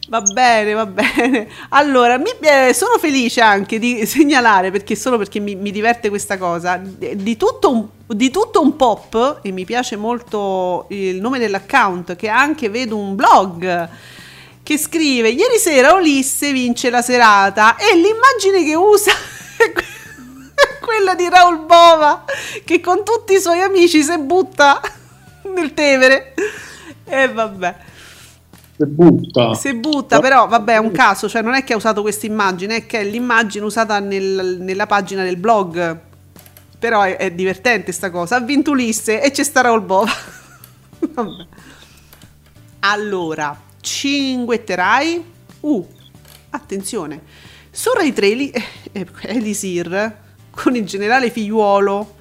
[0.09, 1.49] Va bene, va bene.
[1.71, 6.39] Allora, mi, eh, sono felice anche di segnalare, perché solo perché mi, mi diverte questa
[6.39, 11.41] cosa, di, di tutto un, di tutto un pop, e mi piace molto il nome
[11.41, 13.89] dell'account, che anche vedo un blog,
[14.63, 19.11] che scrive, ieri sera Ulisse vince la serata, e l'immagine che usa
[19.59, 19.83] è que-
[20.55, 22.25] è quella di Raul Bova,
[22.65, 24.81] che con tutti i suoi amici si butta
[25.55, 26.35] nel Tevere.
[27.05, 27.75] E vabbè.
[28.77, 29.55] Si butta.
[29.55, 32.77] Si butta, però vabbè è un caso, cioè non è che ha usato questa immagine,
[32.77, 36.01] è che è l'immagine usata nel- nella pagina del blog.
[36.79, 38.37] Però è, è divertente sta cosa.
[38.37, 40.13] Ha vinto Ulisse e c'è sta Raul Bova.
[41.01, 41.47] Vabbè.
[42.81, 45.25] Allora, cinguetterai?
[45.61, 45.87] Uh,
[46.51, 47.23] attenzione.
[47.71, 48.53] Su Rai 3 Eli-
[48.93, 50.17] eh, Elisir
[50.51, 52.16] con il generale figliuolo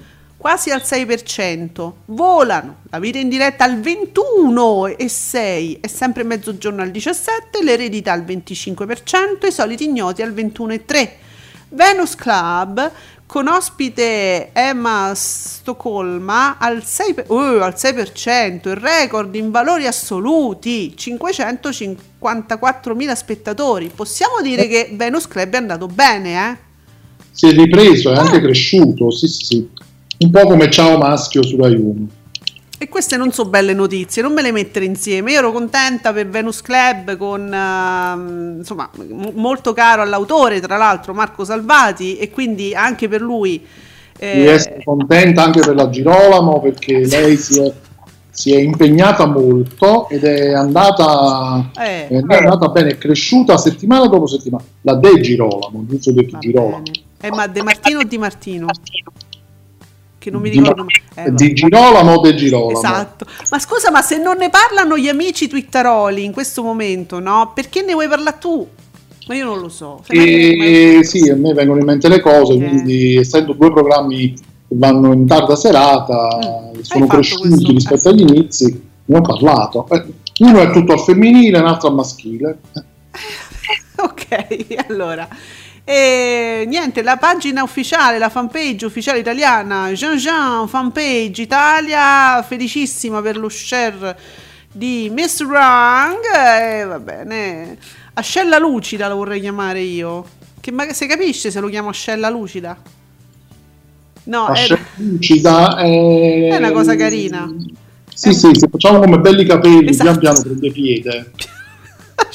[0.46, 1.92] quasi al 6%.
[2.06, 8.22] Volano la vita in diretta al 21 e 6 sempre mezzogiorno al 17, l'eredità al
[8.22, 11.18] 25%, i soliti ignoti al 21 e 3.
[11.70, 12.92] Venus Club
[13.26, 20.94] con ospite Emma Stoccolma al 6%, per- uh, al 6%, il record in valori assoluti,
[20.96, 23.90] 554.000 spettatori.
[23.96, 26.58] Possiamo dire che Venus Club è andato bene, eh?
[27.32, 28.20] Si è ripreso, è Ah.
[28.20, 29.68] anche cresciuto, sì, sì, sì.
[30.18, 32.08] Un po' come Ciao Maschio su Rai 1.
[32.78, 35.32] E queste non so belle notizie, non me le mettere insieme.
[35.32, 41.14] Io ero contenta per Venus Club con ehm, insomma m- molto caro all'autore, tra l'altro
[41.14, 43.66] Marco Salvati, e quindi anche per lui
[44.18, 47.72] Eh, di essere contenta anche per la Girolamo perché lei si è,
[48.30, 52.08] si è impegnata molto ed è andata, Eh.
[52.10, 54.64] è andata bene, è cresciuta settimana dopo settimana.
[54.82, 56.84] La De Girolamo, giusto detto Girolamo.
[57.22, 58.68] Eh, ma De Martino o Di Martino?
[60.26, 61.24] Che non mi Di, ricordo mai.
[61.24, 61.54] Eh, di.
[61.54, 62.72] Girolamo De Girolamo?
[62.72, 63.28] Esatto.
[63.52, 67.52] Ma scusa, ma se non ne parlano gli amici twitteroli in questo momento, no?
[67.54, 68.68] Perché ne vuoi parlare tu?
[69.28, 70.02] Ma io non lo so.
[70.08, 72.58] E, sì, a me vengono in mente le cose, Eh.
[72.58, 76.40] quindi essendo due programmi che vanno in tarda serata,
[76.76, 76.80] Mm.
[76.82, 78.12] sono cresciuti rispetto eh.
[78.12, 79.88] agli inizi, ne ho parlato.
[79.92, 80.06] Eh,
[80.40, 82.58] Uno è tutto al femminile, l'altro al maschile.
[83.98, 85.28] Ok, allora.
[85.88, 93.38] E niente, la pagina ufficiale, la fanpage ufficiale italiana, Jean Jean, fanpage Italia, felicissima per
[93.38, 94.18] lo share
[94.72, 97.78] di Miss Wrong, e va bene.
[98.14, 100.26] Ascella lucida lo vorrei chiamare io.
[100.60, 102.76] Che ma si capisce se lo chiamo ascella lucida?
[104.24, 106.48] No, La è, lucida è...
[106.50, 107.48] è una cosa carina.
[108.12, 110.18] Sì, sì, se facciamo come belli capelli, Esatto.
[110.18, 111.32] pian piano prende piede.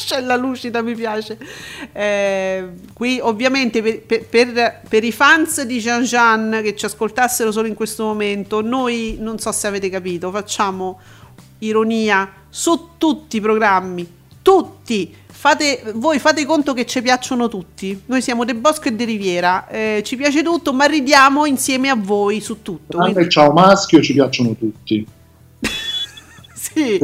[0.01, 1.37] Ascella lucida mi piace.
[1.93, 7.67] Eh, qui ovviamente per, per- per- i fans di Jean Jean che ci ascoltassero solo
[7.67, 10.99] in questo momento, noi non so se avete capito, facciamo
[11.59, 14.11] ironia su tutti i programmi,
[14.41, 15.15] tutti.
[15.41, 18.03] Fate, voi fate conto che ci piacciono tutti.
[18.07, 21.95] Noi siamo De Bosco e De Riviera, eh, ci piace tutto, ma ridiamo insieme a
[21.97, 22.97] voi su tutto.
[22.99, 25.07] Quindi- ciao maschio ci piacciono tutti.
[26.55, 26.99] sì.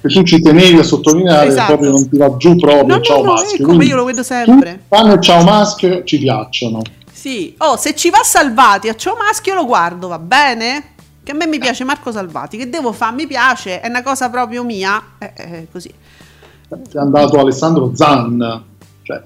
[0.00, 1.66] Che tu ci tenevi a sottolineare che Esatto.
[1.72, 3.64] proprio non ti va giù proprio No, ciao no, maschio.
[3.64, 4.84] è Quindi io lo vedo sempre.
[4.88, 6.80] fanno ciao maschio ci piacciono.
[7.12, 10.94] Sì, oh, se ci va Salvati a Ciao Maschio lo guardo, va bene?
[11.22, 13.14] Che a me mi piace Marco Salvati, che devo fare?
[13.14, 15.92] Mi piace, è una cosa proprio mia, eh, eh, così.
[16.68, 18.62] È andato Alessandro Zan,
[19.02, 19.20] cioè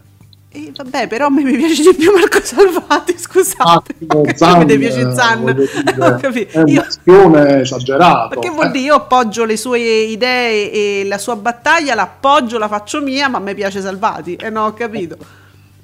[0.56, 3.94] E vabbè, però a me mi piace di più Marco Salvati, scusate.
[4.06, 5.44] Perché Zan, mi piace eh, Zan?
[5.44, 8.28] dire, è un Io- maschione esagerato.
[8.28, 12.68] perché vuol Eh, dire io appoggio le sue idee e la sua battaglia, l'appoggio, la
[12.68, 14.36] faccio mia, ma a me piace Salvati.
[14.36, 15.16] E no, ho capito.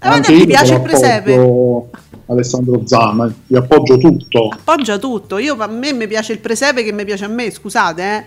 [0.02, 1.88] E anche ti piace il presepe?
[2.26, 4.50] Alessandro Zan, eh, vi appoggio tutto.
[4.52, 5.38] appoggia tutto.
[5.38, 8.24] Io a me mi piace il presepe che mi piace a me, scusate, eh.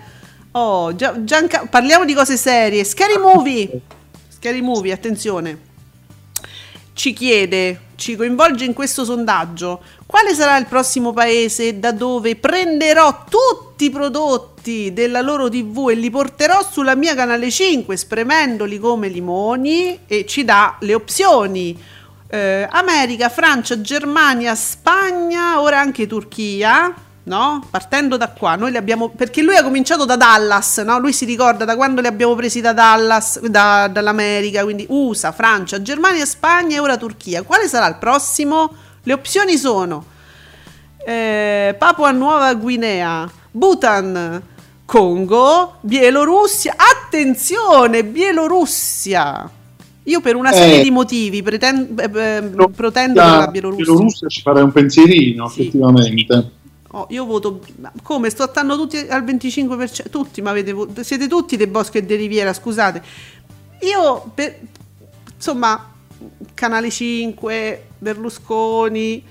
[0.52, 2.84] Oh, Gia- Gianca- parliamo di cose serie.
[2.84, 3.80] Scary Movie.
[4.28, 5.72] Scary Movie, attenzione.
[6.94, 13.24] Ci chiede, ci coinvolge in questo sondaggio, quale sarà il prossimo paese da dove prenderò
[13.28, 19.08] tutti i prodotti della loro TV e li porterò sulla mia canale 5 spremendoli come
[19.08, 21.78] limoni e ci dà le opzioni.
[22.28, 26.94] Eh, America, Francia, Germania, Spagna, ora anche Turchia,
[27.26, 27.66] no?
[27.70, 31.00] Partendo da qua, noi li abbiamo perché lui ha cominciato da Dallas, no?
[31.00, 35.82] Lui si ricorda da quando li abbiamo presi da Dallas, da- dall'America, quindi USA, Francia,
[35.82, 37.44] Germania, Spagna e ora Turchia.
[37.44, 38.74] Quale sarà il prossimo?
[39.04, 40.06] Le opzioni sono
[41.06, 44.42] eh, Papua Nuova Guinea, Bhutan,
[44.86, 46.76] Congo, Bielorussia.
[46.78, 49.50] Attenzione, Bielorussia.
[50.08, 50.84] Io per una serie Eh.
[50.84, 53.84] di motivi pretendo, eh, eh, protendo la per la Bielorussia.
[53.86, 55.62] Bielorussia ci farei un pensierino, Sì.
[55.62, 56.52] effettivamente.
[56.96, 57.60] Oh, io voto
[58.04, 62.16] come sto attando tutti al 25%, tutti, ma avete siete tutti dei Bosco e De
[62.16, 63.02] Riviera, scusate.
[63.82, 64.60] Io per,
[65.36, 65.92] insomma,
[66.54, 69.24] Canale 5, Berlusconi,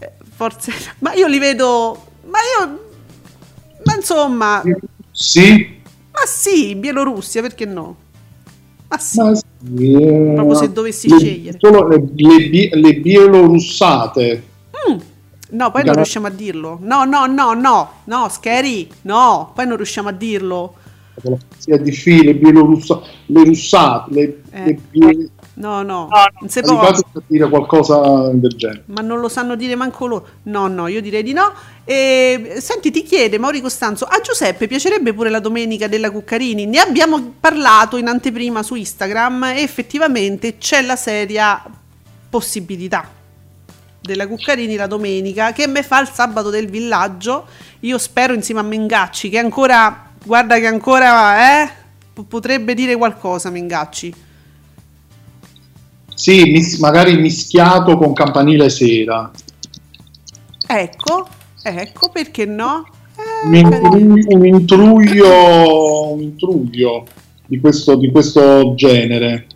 [0.00, 2.88] eh, forse ma io li vedo ma io
[3.84, 4.62] ma insomma,
[5.12, 7.96] Sì, ma sì, Bielorussia, perché no?
[8.88, 9.20] Ma sì.
[9.20, 11.58] ma sì, eh, Proprio se dovessi le- scegliere.
[11.60, 14.42] Solo le, le, le bielorussate.
[14.90, 14.98] Mm.
[15.50, 16.78] No, poi non riusciamo a dirlo.
[16.82, 20.74] No, no, no, no, no, Scary, no, poi non riusciamo a dirlo.
[21.58, 24.64] Sia di fili, le bielorussa, le russate, le, Eh.
[24.64, 26.08] le bie- No, no,
[26.40, 26.80] non si può.
[26.80, 26.94] A
[27.26, 28.84] dire qualcosa del genere.
[28.86, 30.26] Ma non lo sanno dire manco loro.
[30.44, 31.52] No, no, io direi di no.
[31.84, 36.64] E, senti, ti chiede Mauri Costanzo, a Giuseppe piacerebbe pure la domenica della Cuccarini?
[36.64, 41.62] Ne abbiamo parlato in anteprima su Instagram e effettivamente c'è la seria
[42.30, 43.06] possibilità
[44.00, 47.46] della Cuccarini la domenica che me fa il sabato del villaggio.
[47.80, 51.70] Io spero insieme a Mengacci che ancora, guarda che ancora, eh,
[52.26, 54.14] potrebbe dire qualcosa Mengacci.
[56.14, 59.30] Sì, mis- magari mischiato con campanile sera.
[60.66, 61.28] Ecco,
[61.62, 62.86] ecco perché no?
[63.16, 67.06] Eh, Un, intru- un intruglio, un intruglio
[67.46, 69.46] di questo, di questo genere.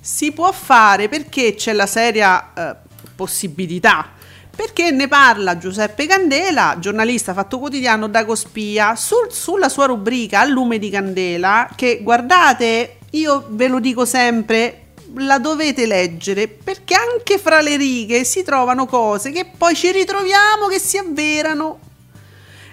[0.00, 2.76] Si può fare perché c'è la seria eh,
[3.14, 4.10] possibilità.
[4.54, 10.44] Perché ne parla Giuseppe Candela, giornalista fatto quotidiano da Cospia, sul- sulla sua rubrica A
[10.44, 14.84] lume di candela, che guardate, io ve lo dico sempre,
[15.16, 20.66] la dovete leggere perché anche fra le righe si trovano cose che poi ci ritroviamo
[20.68, 21.78] che si avverano.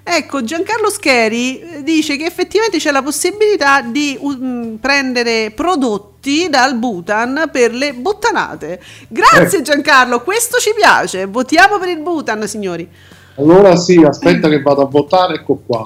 [0.04, 6.76] Ecco, Giancarlo Scheri eh, dice che effettivamente c'è la possibilità di um, prendere prodotti dal
[6.76, 8.82] Bhutan per le buttanate.
[9.08, 9.62] Grazie Eh.
[9.62, 11.26] Giancarlo, questo ci piace.
[11.26, 12.90] Votiamo per il Bhutan, signori.
[13.36, 15.82] Allora sì, aspetta che vado a votare, ecco qua.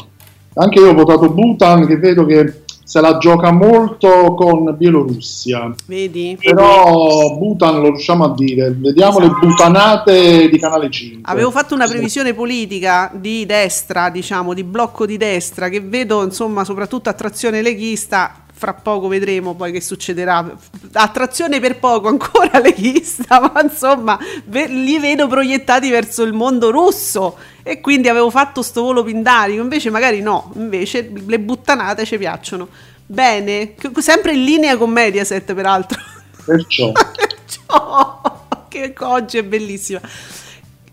[0.55, 5.73] Anche io ho votato Bhutan, che vedo che se la gioca molto con Bielorussia.
[5.87, 6.37] Vedi?
[6.39, 8.71] Però Bhutan lo riusciamo a dire.
[8.77, 11.21] Vediamo le butanate di Canale 5.
[11.23, 16.63] Avevo fatto una previsione politica di destra, diciamo, di blocco di destra, che vedo, insomma,
[16.63, 18.44] soprattutto attrazione leghista.
[18.57, 20.55] Fra poco vedremo poi che succederà.
[20.93, 27.37] Attrazione per poco ancora leghista, ma insomma, ve- li vedo proiettati verso il mondo russo.
[27.63, 29.61] E quindi avevo fatto sto volo pindarico.
[29.61, 30.51] Invece, magari no.
[30.55, 32.69] Invece, le buttanate ci piacciono.
[33.05, 35.99] Bene, sempre in linea con Mediaset, peraltro.
[36.45, 36.91] Perciò.
[37.67, 39.99] Ciao, che oggi è bellissima.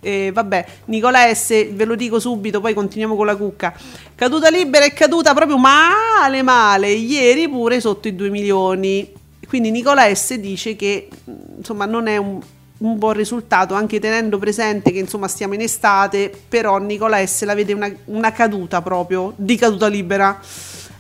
[0.05, 3.73] Eh, vabbè, Nicola S, ve lo dico subito, poi continuiamo con la cucca.
[4.17, 6.91] Caduta libera è caduta proprio male, male.
[6.91, 9.13] Ieri pure sotto i 2 milioni.
[9.47, 11.09] Quindi Nicola S dice che
[11.57, 12.41] insomma non è un,
[12.79, 16.33] un buon risultato, anche tenendo presente che insomma stiamo in estate.
[16.49, 20.41] Però Nicola S la vede una, una caduta proprio di caduta libera.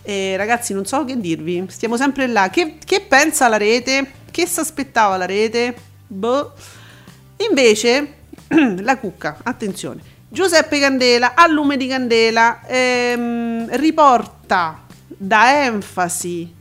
[0.03, 2.51] Eh, ragazzi, non so che dirvi, stiamo sempre là.
[2.51, 4.13] Che, che pensa la rete?
[4.31, 5.75] Che si aspettava la rete?
[6.07, 6.53] Boh.
[7.49, 8.21] Invece,
[8.83, 10.01] la cucca, attenzione.
[10.29, 16.61] Giuseppe Candela, a lume di candela, ehm, riporta da enfasi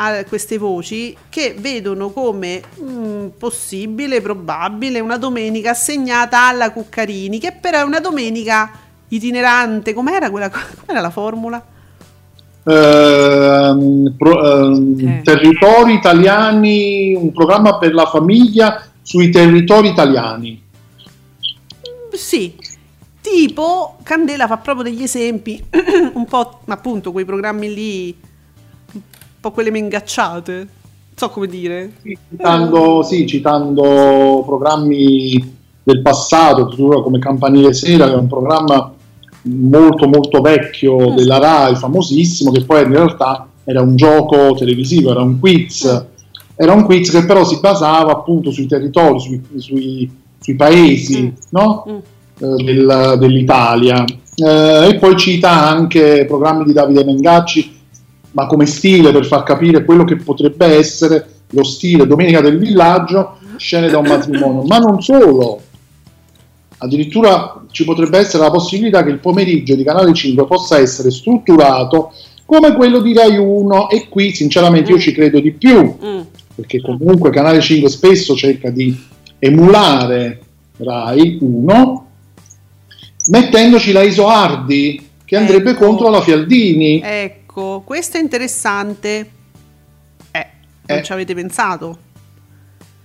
[0.00, 7.56] a queste voci che vedono come mm, possibile, probabile, una domenica assegnata alla Cuccarini, che
[7.58, 8.70] però è una domenica
[9.08, 9.94] itinerante.
[9.94, 10.50] Com'era quella?
[10.50, 11.64] Com'era la formula?
[12.64, 15.20] Ehm, pro- ehm, Eh.
[15.22, 20.66] Territori italiani, un programma per la famiglia sui territori italiani.
[22.18, 22.52] Sì,
[23.20, 25.62] tipo Candela fa proprio degli esempi,
[26.14, 28.16] un po' appunto quei programmi lì,
[28.92, 29.00] un
[29.40, 30.66] po' quelle mengacciate, non
[31.14, 31.92] so come dire.
[32.28, 36.66] Citando, sì, citando programmi del passato,
[37.02, 38.92] come Campanile Sera, che è un programma
[39.42, 45.22] molto molto vecchio della RAI, famosissimo, che poi in realtà era un gioco televisivo, era
[45.22, 46.06] un quiz,
[46.56, 50.10] era un quiz che però si basava appunto sui territori, sui, sui-
[50.40, 51.28] sui paesi, Mm.
[51.50, 51.84] no?
[51.88, 51.96] Mm.
[52.40, 54.04] eh, del- dell'Italia.
[54.34, 57.76] Eh, e poi cita anche programmi di Davide Mengacci,
[58.32, 63.38] ma come stile per far capire quello che potrebbe essere lo stile Domenica del Villaggio,
[63.56, 65.60] scene da un matrimonio, ma non solo.
[66.80, 72.12] Addirittura ci potrebbe essere la possibilità che il pomeriggio di Canale 5 possa essere strutturato
[72.44, 76.20] come quello di Rai 1 e qui sinceramente io ci credo di più Mm.
[76.54, 78.96] perché comunque Canale 5 spesso cerca di
[79.38, 80.40] emulare
[80.78, 82.06] Rai 1
[83.30, 85.84] mettendoci la Isoardi che andrebbe Ecco.
[85.84, 89.30] contro la Fialdini Ecco, questo è interessante.
[90.30, 90.46] Eh,
[90.86, 91.02] non Eh.
[91.02, 91.98] ci avete pensato?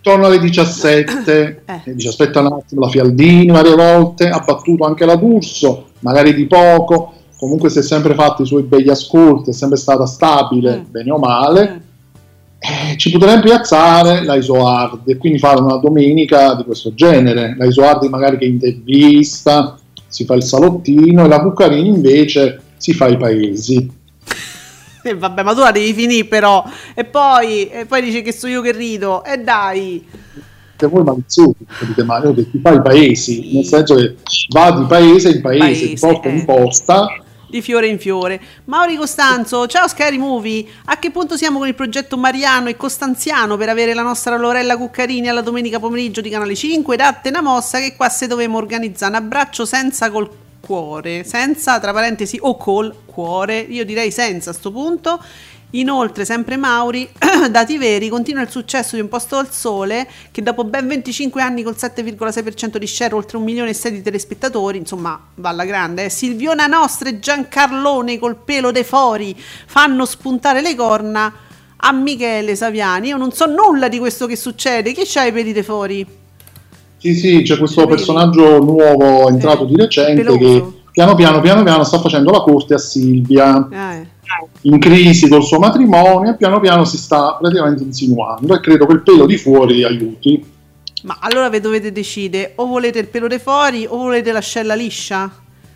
[0.02, 1.82] torno alle 17 Eh.
[1.86, 6.34] e dice aspetta un attimo la Fialdini varie volte ha battuto anche la D'Urso magari
[6.34, 10.80] di poco comunque si è sempre fatto i suoi begli ascolti è sempre stata stabile
[10.80, 10.92] Mm.
[10.92, 11.83] bene o male Mm.
[12.66, 17.56] Eh, ci potremmo piazzare la Isoardi e quindi fare una domenica di questo genere.
[17.58, 23.08] La Isoardi magari che intervista, si fa il salottino e la Cuccarini invece si fa
[23.08, 23.92] i paesi.
[25.06, 26.64] E vabbè, ma tu la devi finire però.
[26.94, 29.22] E poi, e poi dice che sono io che rido.
[29.26, 30.02] E dai.
[30.78, 34.16] Se voi maliziosi dite ma io che ti fa i paesi, nel senso che
[34.48, 36.46] va di paese in paese, Paese, di posta in eh.
[36.46, 37.23] posta.
[37.54, 38.42] Di fiore in fiore.
[38.66, 40.66] Mauri Costanzo, ciao Scary Movie.
[40.86, 44.76] A che punto siamo con il progetto Mariano e Costanziano per avere la nostra Lorella
[44.76, 46.96] Cuccarini alla domenica pomeriggio di Canale 5?
[46.98, 51.94] Datte una mossa che qua se dovevamo organizzare un abbraccio senza col cuore, senza tra
[51.94, 55.22] parentesi o col cuore, io direi senza a sto punto.
[55.76, 57.10] Inoltre, sempre Mauri,
[57.50, 61.64] dati veri, continua il successo di Un posto al sole, che dopo ben 25 anni
[61.64, 66.06] col 7,6% di share, oltre un milione e sei di telespettatori, insomma, va alla grande.
[66.06, 66.10] eh.
[66.10, 71.34] Silviona Nostra e Giancarlone col pelo dei fori fanno spuntare le corna
[71.78, 73.08] a Michele Saviani.
[73.08, 74.94] Io non so nulla di questo che succede.
[74.94, 76.06] Chi c'ha i peli dei fori?
[76.98, 77.96] Sì, sì, c'è questo Vedi?
[77.96, 80.38] personaggio nuovo entrato Eh, di recente peloso.
[80.38, 83.68] che piano piano piano piano sta facendo la corte a Silvia.
[83.72, 84.13] Eh.
[84.62, 88.94] In crisi col suo matrimonio e piano piano si sta praticamente insinuando e credo che
[88.94, 90.52] il pelo di fuori aiuti.
[91.04, 95.30] Ma allora vi dovete decidere, o volete il pelo dei fori o volete l'ascella liscia?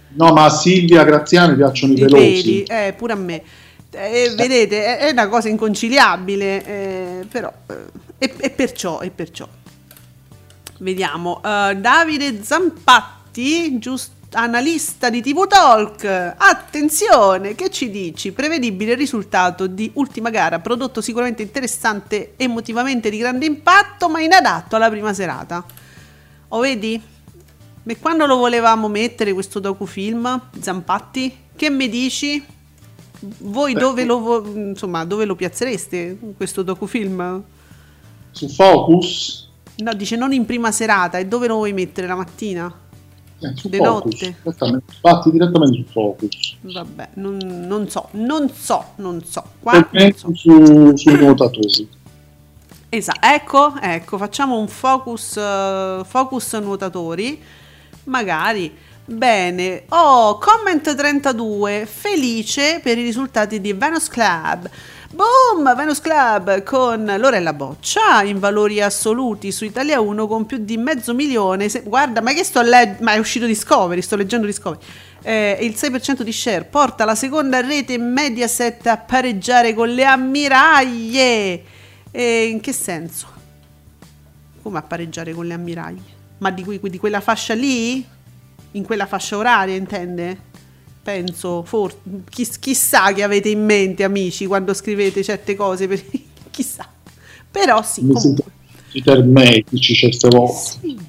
[0.09, 2.23] No, ma a Silvia Graziani piacciono i I pelosi.
[2.23, 3.43] peli, eh, pure a me.
[3.91, 7.75] Eh, vedete, è, è una cosa inconciliabile, eh, però eh,
[8.19, 9.47] E, e perciò, e perciò.
[10.79, 11.39] Vediamo.
[11.43, 16.03] Uh, Davide Zampatti, giusto analista di TV Talk.
[16.37, 18.31] Attenzione, che ci dici?
[18.31, 24.89] Prevedibile risultato di ultima gara, prodotto sicuramente interessante, emotivamente di grande impatto, ma inadatto alla
[24.89, 25.63] prima serata.
[26.49, 27.01] O vedi?
[27.89, 31.45] E quando lo volevamo mettere questo docufilm, Zampatti?
[31.55, 32.43] Che mi dici?
[33.19, 37.41] Voi dove lo, insomma, dove lo piazzereste questo docufilm?
[38.31, 39.49] Su Focus?
[39.77, 42.85] No, dice non in prima serata, e dove lo vuoi mettere la mattina?
[43.39, 44.35] Eh, su Di Focus, notte.
[44.41, 46.55] direttamente, fatti direttamente su Focus.
[46.61, 49.43] Vabbè, non, non so, non so, non so.
[49.59, 50.33] Qua non so.
[50.33, 51.87] su, sui nuotatori.
[52.89, 57.39] Esatto, ecco, ecco, facciamo un focus, eh, focus nuotatori,
[58.05, 58.73] magari.
[59.09, 64.69] Bene, oh, comment 32, felice per i risultati di Venus Club.
[65.09, 70.75] Boom, Venus Club con Lorella Boccia in valori assoluti su Italia 1 con più di
[70.75, 71.69] mezzo milione.
[71.69, 73.03] Se- guarda, ma che sto leggendo?
[73.03, 74.83] Ma è uscito Discovery, sto leggendo Discovery.
[75.21, 81.63] Eh, il 6% di share porta la seconda rete Mediaset a pareggiare con le ammiraglie.
[82.11, 83.27] E in che senso?
[84.61, 86.15] Come a pareggiare con le ammiraglie?
[86.39, 88.05] Ma di, di quella fascia lì?
[88.71, 90.46] In quella fascia oraria, intende?
[91.07, 91.95] Penso, for-
[92.29, 95.87] chiss- chissà che avete in mente, amici, quando scrivete certe cose.
[95.87, 96.03] Per-
[96.51, 96.85] chissà.
[97.49, 98.43] Però sì, Mi comunque.
[99.05, 100.59] ermetici certe volte.
[100.81, 100.99] Sì.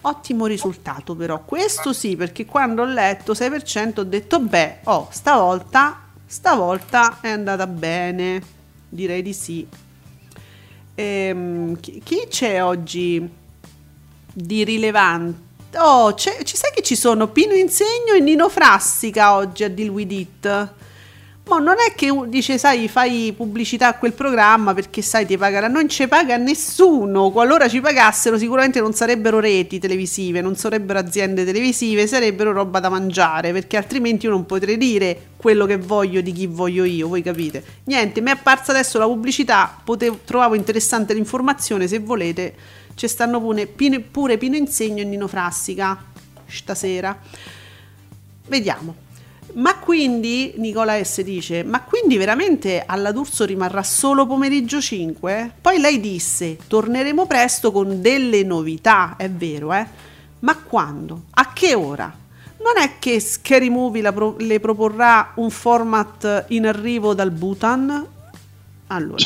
[0.00, 6.08] Ottimo risultato però, questo sì, perché quando ho letto 6% ho detto beh, oh, stavolta,
[6.26, 8.42] stavolta è andata bene,
[8.88, 9.64] direi di sì.
[10.96, 13.28] Ehm, chi, chi c'è oggi
[14.32, 15.46] di rilevante?
[15.76, 20.12] Oh, ci sai che ci sono Pino Insegno e Nino Frassica oggi a Deal With
[20.12, 20.68] It?
[21.48, 25.66] Ma non è che dice, sai, fai pubblicità a quel programma perché sai ti pagherà.
[25.68, 27.30] Non ci paga nessuno.
[27.30, 32.90] Qualora ci pagassero, sicuramente non sarebbero reti televisive, non sarebbero aziende televisive, sarebbero roba da
[32.90, 33.52] mangiare.
[33.52, 37.08] Perché altrimenti io non potrei dire quello che voglio di chi voglio io.
[37.08, 37.62] Voi capite?
[37.84, 39.80] Niente, mi è apparsa adesso la pubblicità.
[39.82, 41.88] Potevo, trovavo interessante l'informazione.
[41.88, 42.54] Se volete,
[42.98, 45.96] ci stanno pure Pino, pure Pino Insegno e Nino Frassica
[46.46, 47.16] stasera.
[48.48, 49.06] Vediamo.
[49.54, 55.52] Ma quindi, Nicola S dice, ma quindi veramente alla D'Urso rimarrà solo pomeriggio 5?
[55.60, 59.86] Poi lei disse, torneremo presto con delle novità, è vero, eh?
[60.40, 61.22] Ma quando?
[61.30, 62.12] A che ora?
[62.58, 68.06] Non è che Scary Movie pro- le proporrà un format in arrivo dal Bhutan?
[68.88, 69.24] Allora,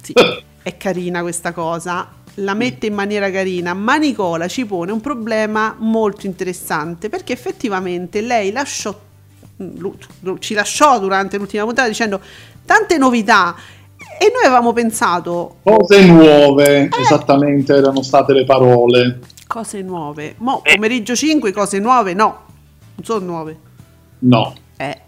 [0.00, 0.12] sì,
[0.62, 5.74] è carina questa cosa, la mette in maniera carina, ma Nicola ci pone un problema
[5.78, 8.98] molto interessante perché effettivamente lei lasciò,
[9.56, 9.96] lu-
[10.38, 12.20] ci lasciò durante l'ultima puntata dicendo
[12.64, 13.54] tante novità
[14.18, 17.00] e noi avevamo pensato Cose nuove, Eh.
[17.00, 19.20] esattamente erano state le parole.
[19.46, 22.24] cose nuove, mo pomeriggio 5 cose nuove no,
[22.94, 23.58] non sono nuove.
[24.20, 24.54] No.
[24.76, 24.98] Eh.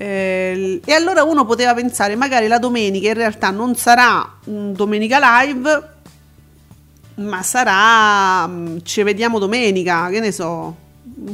[0.00, 5.18] Eh, e allora uno poteva pensare, magari la domenica in realtà non sarà un domenica
[5.42, 5.96] live,
[7.18, 10.74] ma sarà mm, ci vediamo domenica, che ne so,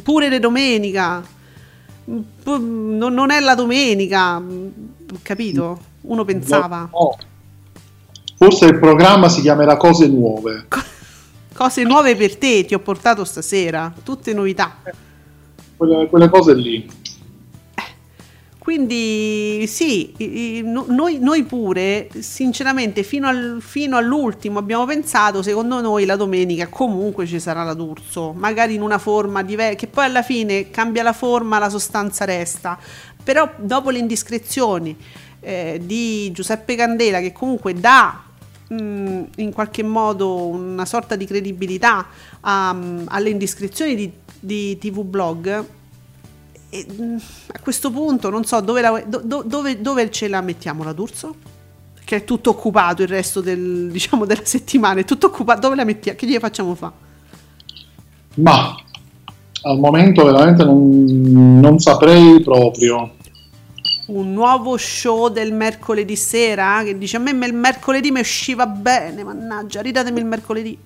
[0.02, 1.22] pure le domenica.
[2.10, 4.68] Mm, pu- Non, non è la domenica, mm,
[5.22, 5.78] capito?
[6.02, 6.88] Uno pensava.
[6.90, 7.16] No.
[8.36, 10.66] Forse il programma si chiamerà Cose Nuove.
[11.54, 14.78] Cose nuove per te, ti ho portato stasera, tutte novità.
[15.76, 16.90] Quelle, quelle cose lì.
[18.64, 26.16] Quindi sì, noi, noi pure, sinceramente, fino, al- fino all'ultimo abbiamo pensato, secondo noi la
[26.16, 30.70] domenica comunque ci sarà la D'Urso, magari in una forma diversa, che poi alla fine
[30.70, 32.78] cambia la forma, la sostanza resta.
[33.22, 34.96] Però dopo le indiscrezioni
[35.40, 38.22] eh, di Giuseppe Candela, che comunque dà
[38.68, 42.06] mh, in qualche modo una sorta di credibilità
[42.40, 44.10] a- alle indiscrezioni di,
[44.40, 45.64] di TV Blog,
[46.74, 47.16] e, mm,
[47.52, 50.92] a questo punto non so dove, la- do- do- dove- dove ce la mettiamo la
[50.92, 51.36] D'Urso?
[52.04, 55.60] Che è tutto occupato il resto del, diciamo, della settimana, è tutto occupato.
[55.60, 56.18] Dove la mettiamo?
[56.18, 56.92] Che gli facciamo fa?
[58.36, 58.74] Ma
[59.62, 63.12] al momento veramente non, non saprei proprio.
[64.06, 66.82] Un nuovo show del mercoledì sera?
[66.82, 70.76] Che dice a me il mercoledì mi usciva bene, mannaggia, ridatemi il mercoledì.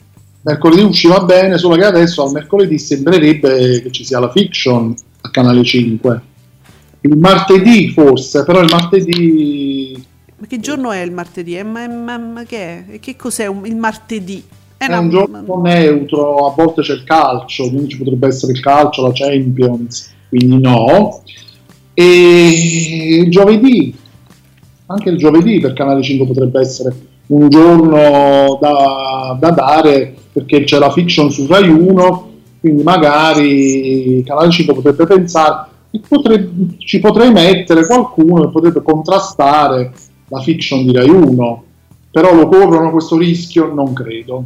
[0.43, 4.95] Mercoledì usciva bene, solo che adesso al mercoledì sembrerebbe che ci sia la fiction
[5.29, 6.23] a Canale 5.
[7.03, 10.05] Il martedì forse, però il martedì
[10.37, 11.57] Ma che giorno è il martedì?
[11.57, 12.85] Eh, ma, ma- ma che è?
[12.95, 14.43] E che cos'è un- il martedì?
[14.77, 18.53] Eh, è no, un giorno neutro, a volte c'è il calcio, quindi ci potrebbe essere
[18.53, 21.23] il calcio, la Champions, quindi no.
[21.95, 23.95] E il giovedì,
[24.87, 26.95] anche il giovedì per Canale 5 potrebbe essere
[27.27, 32.31] un giorno da, da dare perché c'è la fiction su Rai 1,
[32.61, 39.93] quindi magari 5 potrebbe pensare potrei, ci potrei mettere qualcuno che potrebbe contrastare
[40.29, 41.65] la fiction di Rai 1,
[42.11, 43.73] però lo corrono questo rischio?
[43.73, 44.45] Non credo.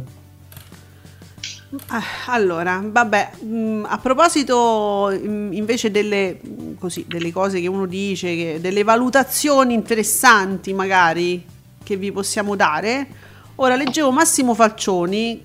[1.87, 6.39] Ah, allora, vabbè, mh, a proposito mh, invece delle,
[6.77, 11.43] così, delle cose che uno dice, che, delle valutazioni interessanti magari
[11.83, 13.07] che vi possiamo dare,
[13.55, 15.43] ora leggevo Massimo Falcioni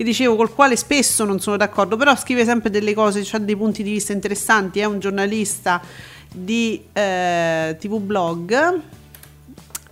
[0.00, 3.54] che dicevo col quale spesso non sono d'accordo, però scrive sempre delle cose, ha dei
[3.54, 5.78] punti di vista interessanti, è un giornalista
[6.32, 8.80] di eh, TV Blog.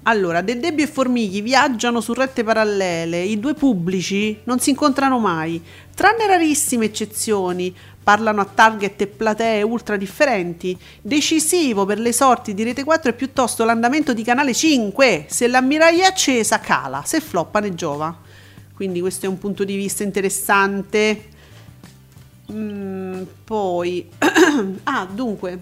[0.05, 5.19] Allora, De Debbio e Formigli viaggiano su rette parallele, i due pubblici non si incontrano
[5.19, 5.63] mai,
[5.95, 10.75] tranne rarissime eccezioni, parlano a target e platee ultra differenti.
[11.03, 16.07] Decisivo per le sorti di Rete 4 è piuttosto l'andamento di Canale 5, se l'ammiraglia
[16.07, 18.27] accesa cala, se floppa ne giova.
[18.79, 21.25] Quindi questo è un punto di vista interessante.
[22.53, 24.09] Mm, poi,
[24.85, 25.59] ah, dunque,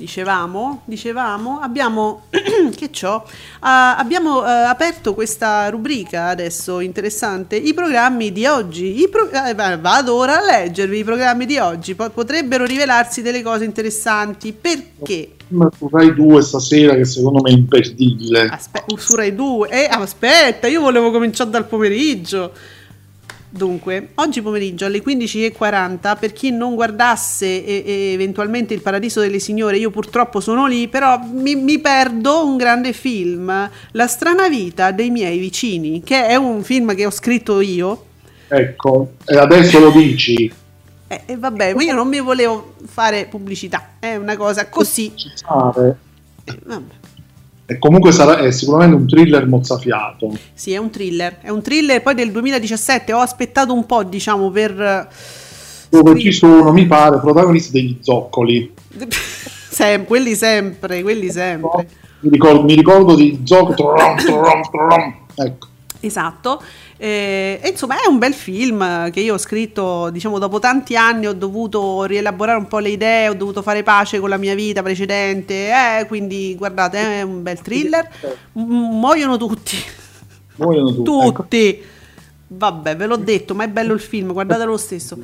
[0.00, 2.22] dicevamo, dicevamo abbiamo,
[2.74, 9.30] che ciò, uh, abbiamo uh, aperto questa rubrica adesso interessante, i programmi di oggi, pro-
[9.30, 14.54] eh, vado ora a leggervi i programmi di oggi, po- potrebbero rivelarsi delle cose interessanti,
[14.58, 15.32] perché?
[15.76, 18.46] Su Rai 2 stasera che secondo me è imperdibile.
[18.46, 22.52] Aspe- su Rai 2, eh, aspetta, io volevo cominciare dal pomeriggio.
[23.52, 29.40] Dunque, oggi pomeriggio alle 15.40, per chi non guardasse e, e eventualmente Il Paradiso delle
[29.40, 34.92] Signore, io purtroppo sono lì, però mi, mi, perdo un grande film, La strana vita
[34.92, 38.04] dei miei vicini, che è un film che ho scritto io.
[38.46, 40.44] Ecco, e adesso lo dici.
[41.08, 45.12] E eh, eh, vabbè, io non mi volevo fare pubblicità, è una cosa così.
[46.44, 46.99] Eh, vabbè.
[47.70, 50.36] E comunque sarà, è sicuramente un thriller mozzafiato.
[50.52, 51.38] Sì, è un thriller.
[51.40, 53.12] È un thriller poi del 2017.
[53.12, 55.08] Ho aspettato un po', diciamo, per.
[55.88, 58.74] Dove ci sono, mi pare, protagonisti degli zoccoli.
[59.70, 61.86] Sem- quelli sempre, quelli sempre.
[62.22, 64.02] Mi ricordo, mi ricordo di zoccoli.
[65.36, 65.68] ecco.
[66.00, 66.62] Esatto.
[66.96, 71.26] Eh, e insomma è un bel film che io ho scritto, diciamo, dopo tanti anni
[71.26, 74.82] ho dovuto rielaborare un po' le idee, ho dovuto fare pace con la mia vita
[74.82, 78.08] precedente, eh, quindi guardate, è un bel thriller.
[78.52, 79.76] Muoiono tutti.
[80.56, 81.02] Muoiono tutti.
[81.04, 81.68] tutti.
[81.68, 81.88] Ecco.
[82.52, 85.16] Vabbè, ve l'ho detto, ma è bello il film, guardatelo lo stesso.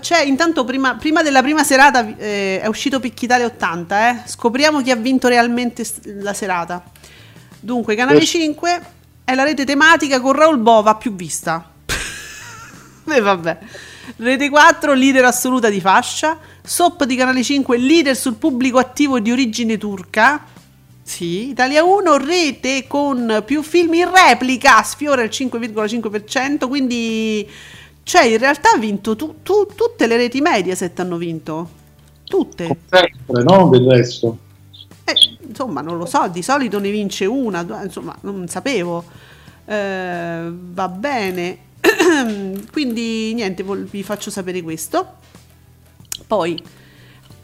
[0.00, 4.22] Cioè, intanto prima, prima, della prima serata eh, è uscito Picchitalia 80, eh?
[4.26, 6.82] scopriamo chi ha vinto realmente la serata.
[7.58, 8.80] Dunque, Canale 5
[9.30, 11.70] è la rete tematica con Raul Bova più vista.
[13.06, 13.58] e vabbè.
[14.16, 16.36] Rete 4, leader assoluta di fascia.
[16.62, 20.44] SOP di Canale 5, leader sul pubblico attivo di origine turca.
[21.02, 27.48] Sì, Italia 1, rete con più film in replica, sfiora il 5,5%, quindi...
[28.02, 31.68] Cioè, in realtà ha vinto tu, tu, tutte le reti Mediaset hanno vinto.
[32.24, 32.78] Tutte.
[32.88, 33.68] Sempre, no?
[33.68, 34.38] Del resto.
[35.46, 39.04] Insomma, non lo so, di solito ne vince una, insomma, non sapevo.
[39.64, 41.58] Eh, va bene.
[42.72, 45.18] Quindi niente, vi faccio sapere questo.
[46.26, 46.62] Poi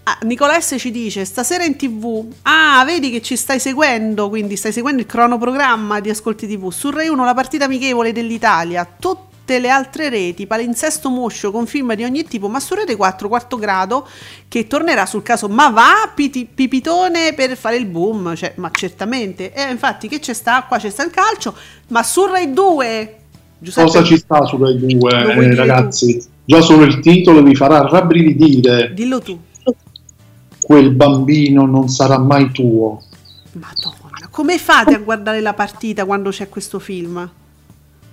[0.04, 4.54] ah, Nicola S ci dice stasera in tv ah vedi che ci stai seguendo quindi
[4.54, 9.25] stai seguendo il cronoprogramma di ascolti tv su Rai 1 la partita amichevole dell'Italia tutto
[9.46, 13.28] tutte le altre reti, palinsesto moscio con film di ogni tipo, ma su Rete 4
[13.28, 14.04] quarto grado
[14.48, 19.52] che tornerà sul caso ma va piti, pipitone per fare il boom, cioè, ma certamente.
[19.52, 20.64] E infatti che c'è sta?
[20.66, 21.54] Qua c'è sta il calcio,
[21.88, 23.16] ma su Rai 2
[23.58, 26.18] Giuseppe, Cosa ci sta su Rai 2, eh, ragazzi?
[26.18, 26.26] Tu.
[26.44, 28.92] Già solo il titolo vi farà rabbrividire.
[28.94, 29.38] Dillo tu.
[30.60, 33.00] Quel bambino non sarà mai tuo.
[33.52, 37.30] Madonna, come fate a guardare la partita quando c'è questo film?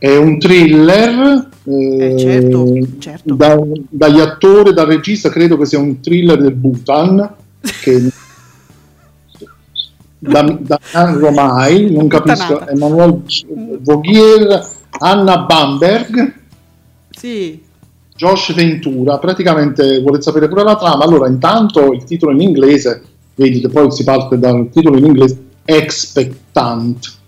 [0.03, 2.67] È un thriller eh, eh, certo,
[2.99, 3.35] certo.
[3.35, 7.35] Da, dagli attori, dal regista, credo che sia un thriller del Bhutan.
[7.61, 8.11] Che
[10.19, 10.79] da, da
[11.13, 13.21] Romai, non capisco, Emanuele
[13.79, 14.67] Voghier,
[14.99, 16.33] Anna Bamberg,
[17.09, 17.63] sì.
[18.13, 19.19] Josh Ventura.
[19.19, 21.05] Praticamente volete sapere pure la trama?
[21.05, 23.03] Allora, intanto il titolo in inglese,
[23.35, 27.21] vedi che poi si parte dal titolo in inglese Expectant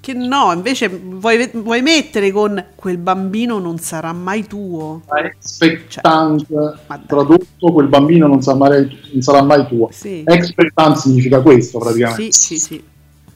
[0.00, 5.02] che no, invece vuoi, vuoi, mettere con quel bambino non sarà mai tuo.
[5.14, 9.90] Expectant, cioè, tradotto, quel bambino non sarà mai, non sarà mai tuo.
[9.92, 10.22] Sì.
[10.24, 12.32] Expectant significa questo praticamente.
[12.32, 12.82] Sì, sì, sì.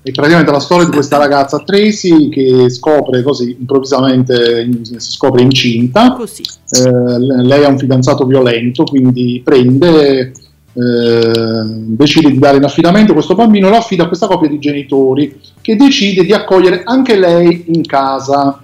[0.03, 6.13] È praticamente la storia di questa ragazza Tracy che scopre così improvvisamente, si scopre incinta.
[6.13, 6.43] Così.
[6.43, 10.33] Eh, lei ha un fidanzato violento, quindi prende
[10.75, 15.41] eh, decide di dare in affidamento questo bambino, lo affida a questa coppia di genitori
[15.61, 18.63] che decide di accogliere anche lei in casa.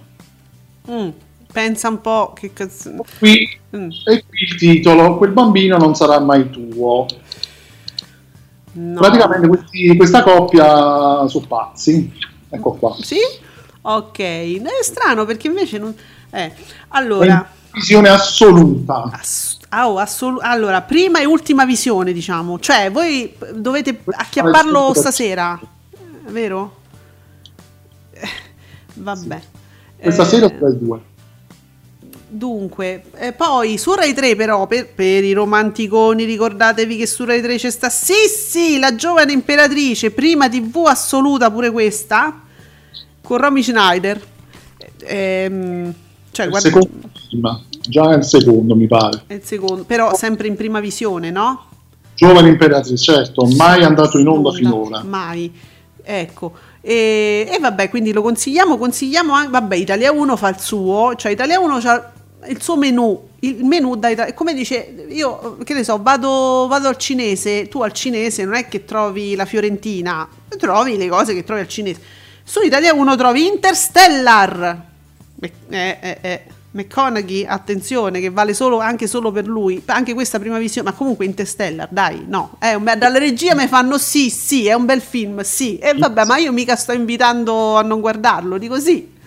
[0.91, 1.09] Mm,
[1.53, 2.91] pensa un po' che cazzo...
[3.19, 3.89] Qui, Mm.
[4.07, 7.07] e qui il titolo, quel bambino non sarà mai tuo.
[8.73, 9.01] No.
[9.01, 12.13] Praticamente questi- questa coppia sono pazzi.
[12.49, 12.97] Ecco qua.
[13.01, 13.19] Sì?
[13.83, 14.19] Ok.
[14.19, 15.95] È strano perché invece non...
[16.31, 16.55] Eh, È
[16.89, 17.49] allora...
[17.73, 19.09] visione assoluta.
[19.13, 22.59] ass- ah, oh, assolu- allora, prima e ultima visione, diciamo.
[22.59, 25.59] Cioè, voi dovete acchiapparlo stasera.
[26.29, 26.77] Vero?
[28.13, 28.29] Eh,
[28.95, 29.41] Vabbè.
[30.01, 31.01] Questa Eh, sera tra i due.
[32.33, 37.43] Dunque, eh, poi su Rai 3 però, per, per i romanticoni, ricordatevi che su Rai
[37.43, 42.41] 3 c'è sta, sì sì, la giovane imperatrice, prima tv assoluta pure questa,
[43.21, 44.21] con Romy Schneider.
[45.03, 45.93] Ehm,
[46.31, 47.11] cioè, guarda, secondo
[47.91, 49.25] già nel secondo mi pare.
[49.27, 51.67] è il secondo, però sempre in prima visione, no?
[52.15, 55.03] Giovane imperatrice, certo, mai andato in onda finora.
[55.03, 55.53] Mai.
[56.03, 56.53] Ecco.
[56.81, 61.33] E, e vabbè, quindi lo consigliamo, consigliamo anche, vabbè, Italia 1 fa il suo, cioè
[61.33, 62.13] Italia 1 ha
[62.49, 66.89] il suo menù, il menù da Italia, come dice, io che ne so, vado, vado
[66.89, 70.27] al cinese, tu al cinese non è che trovi la Fiorentina,
[70.59, 72.01] trovi le cose che trovi al cinese.
[72.43, 74.89] Su Italia 1 trovi Interstellar.
[75.41, 75.53] Eh,
[76.01, 76.43] eh, eh.
[76.73, 81.25] McConaughey, attenzione, che vale solo, anche solo per lui, anche questa prima visione, ma comunque
[81.25, 85.41] Interstellar, dai, no, è un dalla regia mi fanno sì, sì, è un bel film,
[85.41, 89.19] sì, e vabbè, ma io mica sto invitando a non guardarlo, dico sì,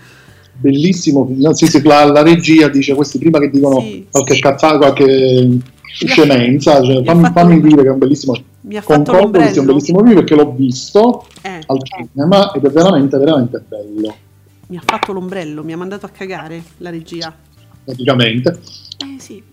[0.55, 4.39] Bellissimo, sì, sì, la, la regia dice questi prima che dicono Sì, qualche sì.
[4.39, 9.39] cazzata, qualche scemenza, cioè, fammi, fammi dire che è un bellissimo mi ha fatto concordo
[9.39, 13.63] che sia un bellissimo film perché l'ho visto eh, al cinema ed è veramente veramente
[13.67, 14.15] bello
[14.73, 17.31] mi ha fatto l'ombrello, mi ha mandato a cagare la regia.
[17.85, 18.59] praticamente
[18.97, 19.43] Eh sì.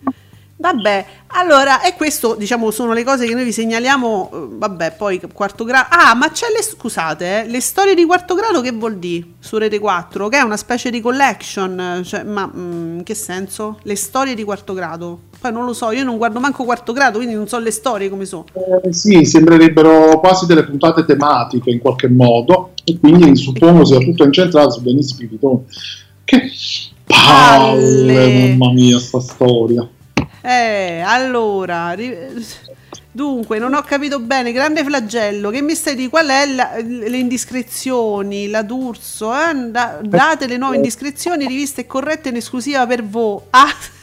[0.61, 5.19] Vabbè, allora, e questo diciamo sono le cose che noi vi segnaliamo, eh, vabbè, poi
[5.33, 5.87] quarto grado.
[5.89, 9.57] Ah, ma c'è le scusate, eh, le storie di quarto grado che vuol dire su
[9.57, 13.79] Rete 4, che è una specie di collection, cioè, ma mm, in che senso?
[13.81, 15.19] Le storie di quarto grado.
[15.39, 18.09] Poi non lo so, io non guardo manco quarto grado, quindi non so le storie
[18.09, 18.45] come sono.
[18.83, 24.23] Eh, sì, sembrerebbero quasi delle puntate tematiche in qualche modo e quindi suppongo sia tutto
[24.23, 25.65] incentrato su Denis Spirito.
[26.23, 26.49] Che
[27.05, 28.55] palle, Palle.
[28.55, 29.87] mamma mia, sta storia.
[30.41, 32.15] Eh, allora, ri-
[33.11, 37.17] dunque, non ho capito bene, grande flagello, che mi stai di qual è la- le
[37.17, 39.53] indiscrezioni, la D'Urso, eh?
[39.69, 43.39] Da- date le nuove indiscrezioni, riviste corrette in esclusiva per voi.
[43.51, 43.67] Ah!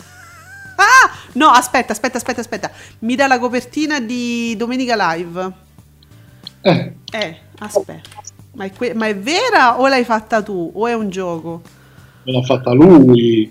[0.81, 1.11] Ah!
[1.33, 2.71] No, aspetta, aspetta, aspetta, aspetta.
[3.01, 5.51] Mi dà la copertina di Domenica Live.
[6.61, 8.18] Eh, Eh, aspetta.
[8.59, 10.73] Ma è, que- ma è vera o l'hai fatta tu?
[10.75, 11.63] O è un gioco?
[12.25, 13.51] me l'ha fatta lui.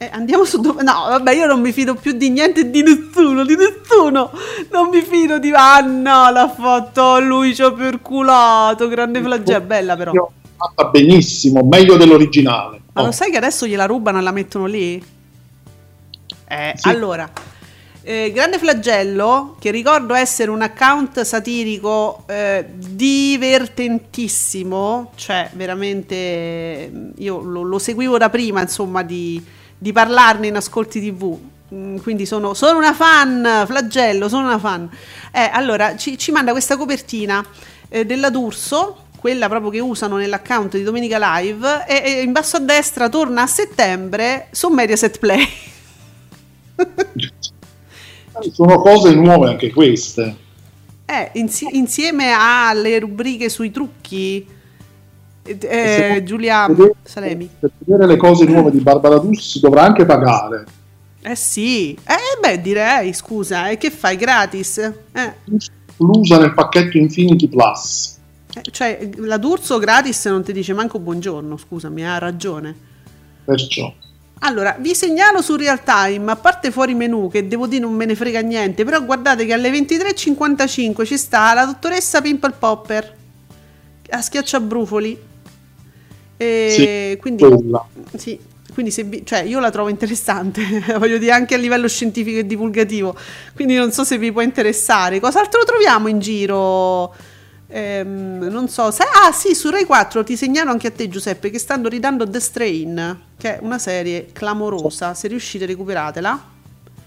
[0.00, 0.82] Eh, andiamo su dove...
[0.82, 4.30] No, vabbè, io non mi fido più di niente e di nessuno, di nessuno.
[4.72, 5.52] Non mi fido di...
[5.54, 8.88] Ah no, l'ha fatto lui, ci ho perculato.
[8.88, 10.12] Grande flagello, bella però.
[10.12, 12.80] Io- Fatta benissimo, meglio dell'originale.
[12.94, 15.00] Ma Oh, lo sai che adesso gliela rubano e la mettono lì?
[16.48, 16.88] Eh, Sì.
[16.88, 17.30] allora...
[18.08, 27.42] eh, Grande Flagello, che ricordo essere un account satirico eh, divertentissimo, cioè veramente mm, io
[27.42, 29.44] lo, lo seguivo da prima, insomma, di,
[29.76, 31.38] di parlarne in ascolti TV.
[31.74, 34.88] Mm, Quindi sono, sono una fan, Flagello, sono una fan.
[35.30, 37.44] Eh, allora ci, ci manda questa copertina
[37.90, 42.56] eh, della D'Urso, quella proprio che usano nell'account di Domenica Live, e, e in basso
[42.56, 45.46] a destra torna a settembre su Mediaset Play.
[48.52, 50.36] Sono cose nuove anche queste.
[51.04, 54.46] Eh, insi- insieme alle rubriche sui trucchi,
[55.42, 57.48] eh, eh, Giulia vedere- Salemi.
[57.58, 60.66] Per vedere le cose nuove di Barbara D'Urso si dovrà anche pagare.
[61.22, 64.78] Eh sì, eh beh direi, scusa, e che fai gratis?
[65.12, 65.32] Eh,
[65.96, 68.16] Inclusa nel pacchetto Infinity Plus.
[68.54, 72.74] eh, cioè la D'Urso gratis non ti dice manco buongiorno, scusami, ha ragione.
[73.44, 73.92] Perciò.
[74.40, 78.04] Allora, vi segnalo su real time, a parte fuori menu, che devo dire non me
[78.04, 83.16] ne frega niente, però guardate che alle 23.55 ci sta la dottoressa Pimple Popper
[84.10, 85.18] a schiacciabrufoli.
[86.36, 87.44] E Sì, quindi,
[88.16, 88.38] sì,
[88.72, 90.62] quindi se vi- cioè, io la trovo interessante,
[90.98, 93.16] voglio dire anche a livello scientifico e divulgativo,
[93.54, 95.18] quindi non so se vi può interessare.
[95.18, 97.12] Cos'altro troviamo in giro?
[97.70, 101.50] Ehm, non so, sai, ah sì, su Rai 4 ti segnalo anche a te Giuseppe
[101.50, 106.56] che stanno ridando The Strain, che è una serie clamorosa, se riuscite recuperatela.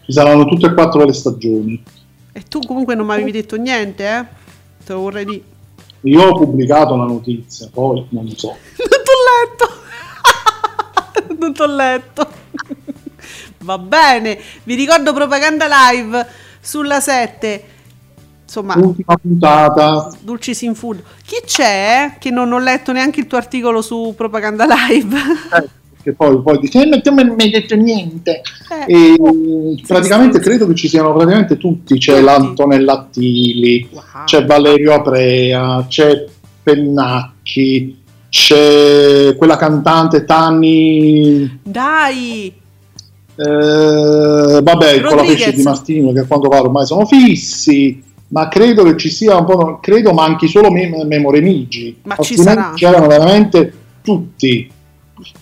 [0.05, 1.83] Ci saranno tutte e quattro le stagioni.
[2.31, 4.25] E tu comunque non mi avevi detto niente, eh?
[4.85, 5.43] Te lo vorrei dire.
[6.01, 8.55] Io ho pubblicato la notizia, poi non so.
[8.77, 9.15] Non t'ho
[11.27, 11.35] letto.
[11.39, 12.27] non t'ho letto.
[13.63, 16.25] Va bene, vi ricordo propaganda live
[16.59, 17.63] sulla 7.
[18.51, 20.11] Insomma, Ultima puntata.
[20.19, 21.01] Dulcis in food.
[21.25, 22.15] Chi c'è?
[22.19, 25.15] Che non ho letto neanche il tuo articolo su Propaganda Live.
[25.55, 25.69] Eh,
[26.03, 28.41] Che poi, poi dice, eh, ma tu non mi hai detto niente.
[28.87, 31.97] Eh, E praticamente credo che ci siano praticamente tutti.
[31.97, 32.23] C'è Tutti.
[32.25, 34.01] l'Antonella Attili, wow.
[34.25, 36.25] c'è Valerio Aprea, c'è
[36.61, 41.59] Pennacchi, c'è quella cantante Tanni.
[41.63, 42.53] Dai,
[43.33, 44.61] Eh, vabbè,
[45.01, 45.37] con la Rodriguez.
[45.37, 48.03] pesce di Martino che a quanto pare ormai sono fissi,
[48.33, 52.37] ma credo che ci sia un po', credo manchi solo Mem- Memore Migi, Ma ci
[52.37, 52.71] sarà.
[52.75, 54.69] c'erano veramente tutti.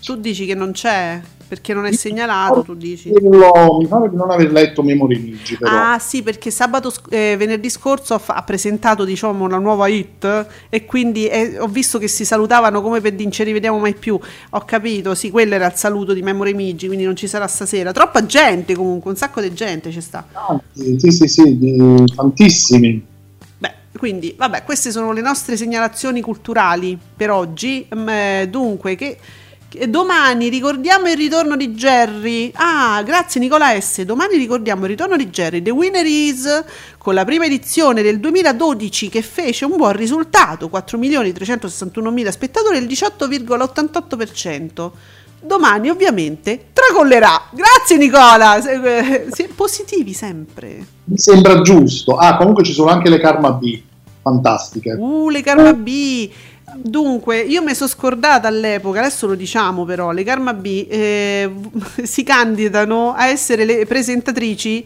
[0.04, 1.20] tu dici che non c'è
[1.50, 3.10] perché non è segnalato, tu dici.
[3.10, 5.72] Mi pare di non aver letto Memore Migi però.
[5.72, 10.86] Ah sì, perché sabato eh, venerdì scorso ha, ha presentato diciamo una nuova hit e
[10.86, 14.20] quindi eh, ho visto che si salutavano come per dire ci rivediamo mai più.
[14.52, 17.91] Ho capito, sì, quello era il saluto di Memory Migi, quindi non ci sarà stasera.
[17.91, 20.24] Troppa gente comunque, un sacco di gente ci sta.
[20.32, 23.04] Tanti, sì, sì, sì, tantissimi.
[23.58, 27.88] Beh, quindi, vabbè, queste sono le nostre segnalazioni culturali per oggi.
[27.95, 29.18] Mm, eh, dunque, che
[29.88, 32.51] domani ricordiamo il ritorno di Jerry.
[32.55, 34.01] Ah, grazie Nicola S.
[34.01, 35.61] Domani ricordiamo il ritorno di Jerry.
[35.61, 36.63] The Winner is
[36.97, 44.91] con la prima edizione del 2012 che fece un buon risultato, 4.361.000 spettatori, il 18,88%.
[45.41, 47.43] Domani ovviamente tracollerà.
[47.51, 50.86] Grazie Nicola, eh, si- positivi sempre.
[51.05, 52.17] Mi sembra giusto.
[52.17, 53.82] Ah, comunque ci sono anche le Karma B,
[54.22, 54.95] fantastiche.
[54.97, 56.30] Uh, le Karma B.
[56.76, 61.51] Dunque, io mi sono scordata all'epoca, adesso lo diciamo però, le Karma B eh,
[62.03, 64.86] si candidano a essere le presentatrici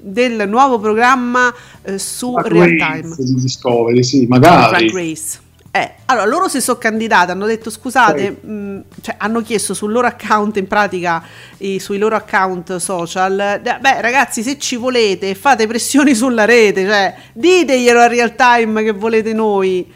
[0.00, 1.52] del nuovo programma
[1.82, 3.14] eh, su Drag Real Time.
[3.18, 4.90] di Discovery, sì, Drag magari.
[4.92, 5.38] Race.
[5.74, 10.06] Eh, allora loro si sono candidate, hanno detto scusate, mh, cioè, hanno chiesto sul loro
[10.06, 11.24] account in pratica,
[11.58, 16.84] i- sui loro account social, eh, beh ragazzi se ci volete fate pressioni sulla rete,
[16.84, 19.90] cioè diteglielo a real time che volete noi,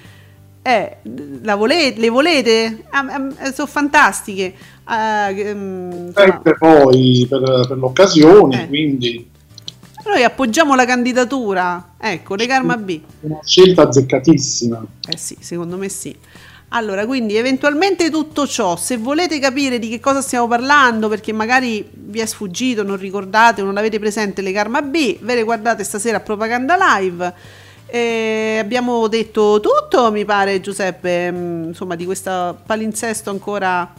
[0.67, 0.97] eh,
[1.55, 2.85] volete, le volete?
[2.91, 4.55] Ah, ah, sono fantastiche.
[4.85, 8.69] Che, mm, insomma, Sempre poi per, per l'occasione, Eh.
[8.69, 9.31] quindi
[10.07, 13.01] noi appoggiamo la candidatura, ecco, le Karma B.
[13.21, 14.85] una scelta azzeccatissima.
[15.09, 16.17] Eh sì, secondo me sì.
[16.71, 21.89] Allora, quindi eventualmente tutto ciò, se volete capire di che cosa stiamo parlando, perché magari
[21.93, 26.17] vi è sfuggito, non ricordate non avete presente le Karma B, ve le guardate stasera
[26.19, 27.35] a Propaganda Live.
[27.87, 33.93] Eh, abbiamo detto tutto, mi pare, Giuseppe, mm, insomma, di questo palinsesto ancora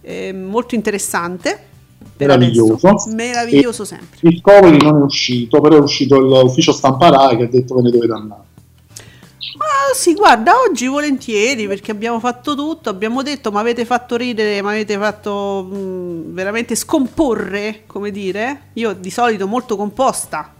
[0.00, 1.72] eh, molto interessante.
[2.16, 2.94] Meraviglioso.
[3.08, 4.18] Meraviglioso sempre.
[4.20, 7.90] Discovery non è uscito, però è uscito l'ufficio stampa Rai che ha detto ve ne
[7.90, 8.42] dovete andare.
[9.56, 14.62] Ah, sì, guarda, oggi volentieri perché abbiamo fatto tutto, abbiamo detto, ma avete fatto ridere,
[14.62, 18.68] ma avete fatto mh, veramente scomporre, come dire.
[18.74, 20.52] Io di solito molto composta.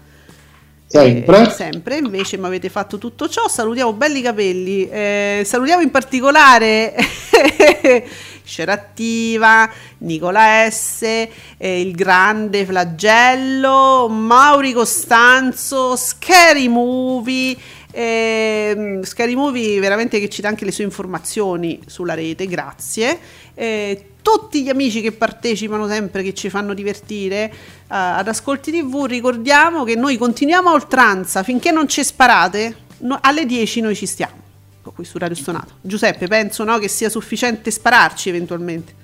[0.87, 1.43] Sempre.
[1.47, 3.49] Eh, sempre, invece mi avete fatto tutto ciò.
[3.49, 4.89] Salutiamo belli capelli.
[4.89, 6.95] eh, salutiamo in particolare
[8.45, 9.68] Scerattiva,
[9.99, 17.57] Nicola S, eh, il grande Flagello, Mauri Costanzo, Scary Movie.
[17.91, 23.18] ehm, Scary Movie veramente che ci dà anche le sue informazioni sulla rete, grazie.
[23.55, 27.53] Eh, tutti gli amici che partecipano sempre, che ci fanno divertire eh,
[27.89, 33.45] ad Ascolti TV, ricordiamo che noi continuiamo a oltranza finché non ci sparate, no- alle
[33.45, 34.43] 10 noi ci stiamo.
[34.83, 35.75] Qui su Radio Stonato.
[35.83, 38.95] Giuseppe, penso no, che sia sufficiente spararci eventualmente.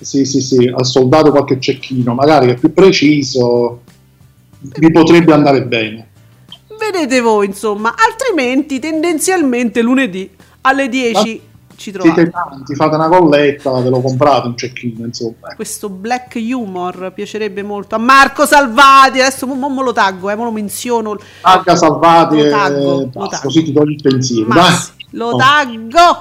[0.00, 3.82] Sì, sì, sì, al soldato qualche cecchino, magari che è più preciso,
[4.60, 6.08] vi potrebbe andare bene.
[6.78, 11.40] Vedete voi, insomma, altrimenti tendenzialmente lunedì alle 10
[11.78, 12.28] ci trovate.
[12.30, 15.54] tanti, fate una colletta, ve lo comprate un cecchino, insomma.
[15.54, 19.20] Questo black humor piacerebbe molto a Marco Salvati.
[19.20, 21.16] Adesso mo, mo- mo lo taggo, eh, mo lo menziono.
[21.40, 23.42] Tagga salvati Lo taggo, lo basta, taggo.
[23.44, 24.48] così ti togli il pensiero.
[24.48, 24.72] Ma dai.
[24.74, 25.36] sì, lo Oh.
[25.36, 26.16] taggo.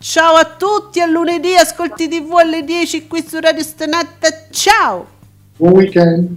[0.00, 4.28] Ciao a tutti, a lunedì, ascolti TV alle 10 qui su Radio Stanata.
[4.50, 5.06] Ciao!
[5.56, 6.36] Buon weekend.